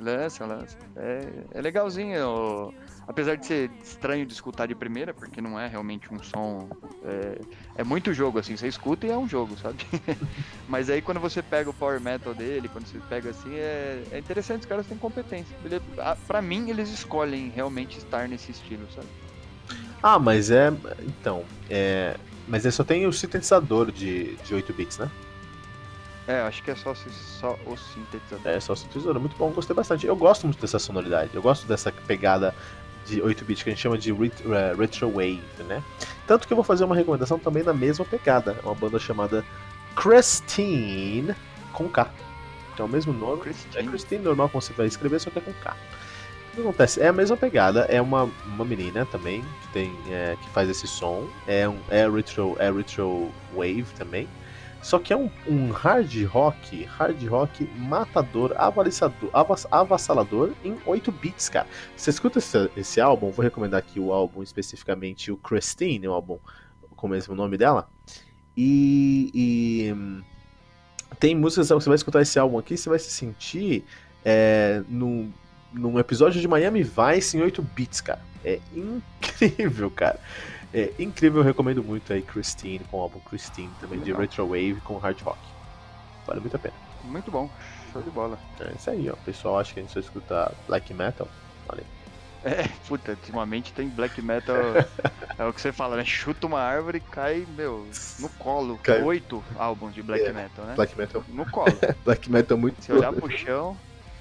[0.00, 0.76] Lança, lança.
[0.96, 2.72] É, é legalzinho.
[3.06, 6.68] Apesar de ser estranho de escutar de primeira, porque não é realmente um som.
[7.02, 7.40] É,
[7.76, 8.56] é muito jogo, assim.
[8.56, 9.78] Você escuta e é um jogo, sabe?
[10.68, 14.18] Mas aí quando você pega o power metal dele, quando você pega assim, é, é
[14.18, 14.60] interessante.
[14.60, 15.56] Os caras têm competência.
[15.64, 15.80] Ele,
[16.26, 19.08] pra mim, eles escolhem realmente estar nesse estilo, sabe?
[20.02, 20.70] Ah, mas é.
[21.02, 21.44] Então.
[21.70, 25.10] É, mas ele só tem o sintetizador de, de 8 bits, né?
[26.28, 28.52] É, acho que é só, só o sintetizador.
[28.52, 29.18] É, só o sintetizador.
[29.18, 30.06] Muito bom, gostei bastante.
[30.06, 31.30] Eu gosto muito dessa sonoridade.
[31.32, 32.54] Eu gosto dessa pegada
[33.06, 35.82] de 8 bits que a gente chama de ret uh, retro wave, né?
[36.26, 38.58] Tanto que eu vou fazer uma recomendação também na mesma pegada.
[38.62, 39.42] É uma banda chamada
[39.96, 41.34] Christine
[41.72, 42.10] com K.
[42.78, 43.40] É o mesmo nome.
[43.40, 43.76] Christine.
[43.76, 45.74] É Christine normal como você vai escrever, só que é com K.
[46.52, 47.00] O que acontece?
[47.00, 50.86] É a mesma pegada, é uma, uma menina também que tem é, que faz esse
[50.86, 54.28] som, é um é retro é retro wave também.
[54.80, 58.54] Só que é um, um hard rock, hard rock matador,
[59.70, 61.66] avassalador em 8 bits, cara.
[61.96, 66.38] Você escuta esse, esse álbum, vou recomendar aqui o álbum especificamente, o Christine, o álbum
[66.94, 67.88] com o mesmo nome dela.
[68.56, 69.94] E, e
[71.18, 73.84] tem músicas, você vai escutar esse álbum aqui, você vai se sentir
[74.24, 75.32] é, num,
[75.72, 78.20] num episódio de Miami Vice em 8 bits, cara.
[78.44, 80.20] É incrível, cara.
[80.72, 84.16] É incrível, eu recomendo muito aí Christine, com o álbum Christine, também Legal.
[84.16, 85.38] de Retro Wave com hard rock.
[86.26, 86.74] Vale muito a pena.
[87.04, 87.48] Muito bom,
[87.92, 88.38] show de bola.
[88.60, 89.14] É isso aí, ó.
[89.14, 91.26] O pessoal acha que a gente só escuta black metal.
[91.68, 91.98] Olha aí.
[92.44, 94.56] É, puta, ultimamente tem black metal.
[95.38, 96.04] é o que você fala, né?
[96.04, 97.86] Chuta uma árvore e cai, meu,
[98.18, 98.78] no colo.
[98.82, 99.02] Cai.
[99.02, 100.74] Oito álbuns de black é, metal, né?
[100.74, 101.24] Black metal.
[101.28, 101.76] No colo.
[102.04, 102.82] black metal é muito.
[102.82, 103.76] Se olhar pro chão.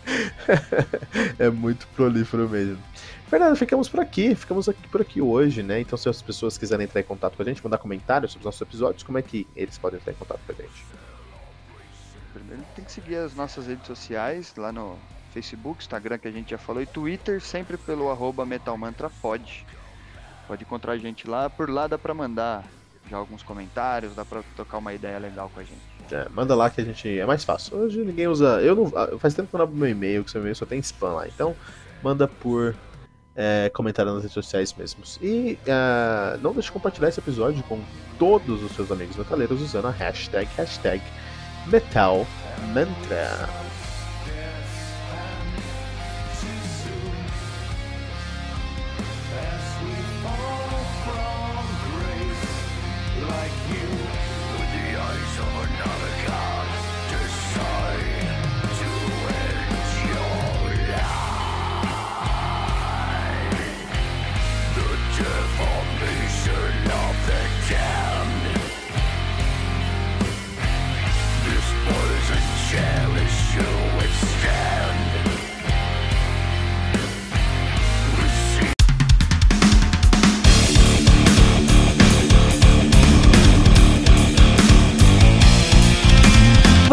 [1.38, 2.82] é muito prolífero mesmo.
[3.28, 5.82] Fernando, ficamos por aqui, ficamos aqui por aqui hoje, né?
[5.82, 8.46] Então, se as pessoas quiserem entrar em contato com a gente, mandar comentários sobre os
[8.46, 10.86] nossos episódios, como é que eles podem entrar em contato com a gente?
[12.34, 14.98] Primeiro tem que seguir as nossas redes sociais, lá no
[15.34, 19.66] Facebook, Instagram, que a gente já falou, e Twitter, sempre pelo arroba metalmantrapod.
[20.48, 22.64] Pode encontrar a gente lá, por lá dá pra mandar
[23.10, 25.82] já alguns comentários, dá pra trocar uma ideia legal com a gente.
[26.10, 27.20] É, manda lá que a gente.
[27.20, 27.76] É mais fácil.
[27.76, 28.62] Hoje ninguém usa.
[28.62, 29.20] Eu não.
[29.20, 31.28] Faz tempo que eu não abro meu e-mail, que seu e-mail só tem spam lá.
[31.28, 31.54] Então,
[32.02, 32.74] manda por
[33.38, 33.70] é,
[34.14, 35.20] nas redes sociais mesmos.
[35.22, 37.80] E uh, não deixe de compartilhar esse episódio com
[38.18, 41.02] todos os seus amigos metaleiros usando a hashtag, hashtag
[41.68, 42.26] Metal